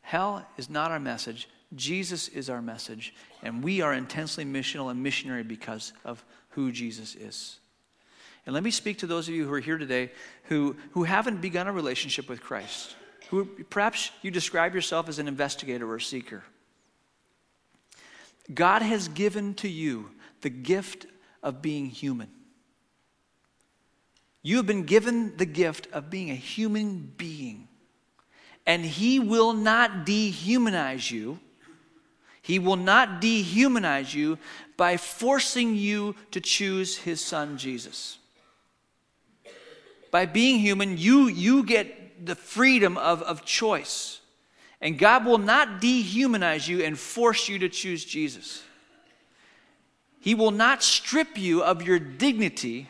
Hell 0.00 0.46
is 0.56 0.70
not 0.70 0.92
our 0.92 0.98
message. 0.98 1.46
Jesus 1.74 2.28
is 2.28 2.48
our 2.48 2.62
message. 2.62 3.14
And 3.42 3.62
we 3.62 3.82
are 3.82 3.92
intensely 3.92 4.46
missional 4.46 4.90
and 4.90 5.02
missionary 5.02 5.42
because 5.42 5.92
of 6.06 6.24
who 6.52 6.72
Jesus 6.72 7.14
is. 7.14 7.58
And 8.46 8.54
let 8.54 8.62
me 8.62 8.70
speak 8.70 8.98
to 8.98 9.08
those 9.08 9.28
of 9.28 9.34
you 9.34 9.44
who 9.44 9.52
are 9.52 9.60
here 9.60 9.76
today 9.76 10.12
who, 10.44 10.76
who 10.92 11.02
haven't 11.02 11.40
begun 11.40 11.66
a 11.66 11.72
relationship 11.72 12.28
with 12.28 12.40
Christ. 12.40 12.94
Who 13.30 13.44
perhaps 13.44 14.12
you 14.22 14.30
describe 14.30 14.72
yourself 14.72 15.08
as 15.08 15.18
an 15.18 15.26
investigator 15.26 15.90
or 15.90 15.96
a 15.96 16.00
seeker. 16.00 16.44
God 18.54 18.82
has 18.82 19.08
given 19.08 19.54
to 19.54 19.68
you 19.68 20.10
the 20.42 20.50
gift 20.50 21.06
of 21.42 21.60
being 21.60 21.86
human. 21.86 22.28
You 24.44 24.58
have 24.58 24.66
been 24.66 24.84
given 24.84 25.36
the 25.36 25.46
gift 25.46 25.88
of 25.92 26.08
being 26.08 26.30
a 26.30 26.36
human 26.36 27.12
being. 27.16 27.66
And 28.64 28.84
He 28.84 29.18
will 29.18 29.54
not 29.54 30.06
dehumanize 30.06 31.10
you. 31.10 31.40
He 32.42 32.60
will 32.60 32.76
not 32.76 33.20
dehumanize 33.20 34.14
you 34.14 34.38
by 34.76 34.98
forcing 34.98 35.74
you 35.74 36.14
to 36.30 36.40
choose 36.40 36.96
His 36.96 37.20
Son, 37.20 37.58
Jesus 37.58 38.18
by 40.16 40.24
being 40.24 40.58
human, 40.58 40.96
you, 40.96 41.28
you 41.28 41.62
get 41.62 42.24
the 42.24 42.34
freedom 42.34 42.96
of, 42.96 43.20
of 43.20 43.44
choice. 43.44 44.22
And 44.80 44.98
God 44.98 45.26
will 45.26 45.36
not 45.36 45.82
dehumanize 45.82 46.66
you 46.66 46.82
and 46.82 46.98
force 46.98 47.50
you 47.50 47.58
to 47.58 47.68
choose 47.68 48.02
Jesus. 48.02 48.62
He 50.18 50.34
will 50.34 50.52
not 50.52 50.82
strip 50.82 51.36
you 51.36 51.62
of 51.62 51.82
your 51.82 51.98
dignity 51.98 52.88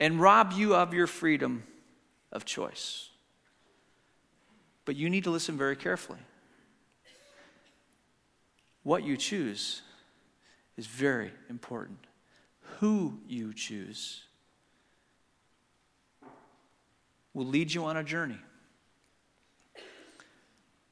and 0.00 0.18
rob 0.18 0.52
you 0.52 0.74
of 0.74 0.94
your 0.94 1.06
freedom 1.06 1.64
of 2.32 2.46
choice. 2.46 3.10
But 4.86 4.96
you 4.96 5.10
need 5.10 5.24
to 5.24 5.30
listen 5.30 5.58
very 5.58 5.76
carefully. 5.76 6.20
What 8.84 9.04
you 9.04 9.18
choose 9.18 9.82
is 10.78 10.86
very 10.86 11.30
important. 11.50 11.98
Who 12.78 13.18
you 13.28 13.52
choose 13.52 14.22
will 17.34 17.46
lead 17.46 17.72
you 17.72 17.84
on 17.84 17.96
a 17.96 18.04
journey. 18.04 18.38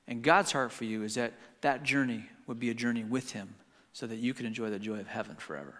And 0.06 0.22
God's 0.22 0.52
heart 0.52 0.72
for 0.72 0.84
you 0.84 1.02
is 1.02 1.14
that 1.14 1.34
that 1.60 1.82
journey 1.82 2.24
would 2.46 2.58
be 2.58 2.70
a 2.70 2.74
journey 2.74 3.04
with 3.04 3.32
Him 3.32 3.54
so 3.92 4.06
that 4.06 4.16
you 4.16 4.32
can 4.32 4.46
enjoy 4.46 4.70
the 4.70 4.78
joy 4.78 5.00
of 5.00 5.06
heaven 5.06 5.36
forever. 5.36 5.74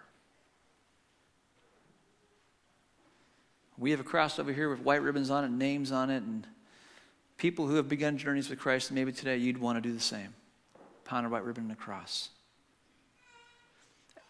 We 3.79 3.93
have 3.93 4.01
a 4.01 4.05
cross 4.05 4.39
over 4.39 4.53
here 4.53 4.69
with 4.69 4.81
white 4.81 5.03
ribbons 5.03 5.31
on 5.31 5.45
it, 5.45 5.51
names 5.51 5.93
on 5.93 6.11
it, 6.11 6.25
and 6.25 6.47
people 7.37 7.69
who 7.69 7.77
have 7.77 7.89
begun 7.89 8.19
journeys 8.19 8.51
with 8.51 8.59
Christ, 8.59 8.91
maybe 8.91 9.13
today 9.13 9.37
you'd 9.37 9.59
want 9.59 9.77
to 9.77 9.81
do 9.81 9.95
the 9.95 10.01
same. 10.01 10.35
Pound 11.05 11.25
a 11.25 11.29
white 11.29 11.45
ribbon 11.45 11.65
and 11.65 11.73
a 11.73 11.77
cross. 11.77 12.31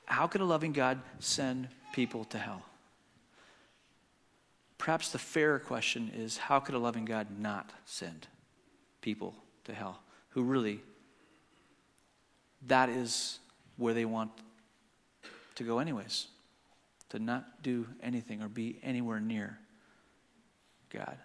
How 0.05 0.27
could 0.27 0.43
a 0.43 0.45
loving 0.45 0.73
God 0.73 1.01
send 1.19 1.69
people 1.93 2.25
to 2.27 2.38
hell? 2.38 2.62
Perhaps 4.79 5.11
the 5.11 5.19
fairer 5.19 5.59
question 5.59 6.11
is 6.14 6.38
how 6.38 6.61
could 6.61 6.75
a 6.75 6.79
loving 6.79 7.05
God 7.05 7.27
not 7.38 7.73
send 7.85 8.29
people 9.01 9.35
to 9.64 9.75
hell 9.75 10.01
who 10.31 10.43
really, 10.43 10.81
that 12.67 12.88
is 12.88 13.41
where 13.77 13.93
they 13.93 14.05
want 14.05 14.31
to 15.57 15.64
go, 15.64 15.81
anyways, 15.81 16.29
to 17.09 17.19
not 17.19 17.62
do 17.62 17.87
anything 18.03 18.41
or 18.41 18.49
be 18.49 18.79
anywhere 18.83 19.21
near 19.21 19.59
God? 20.91 21.19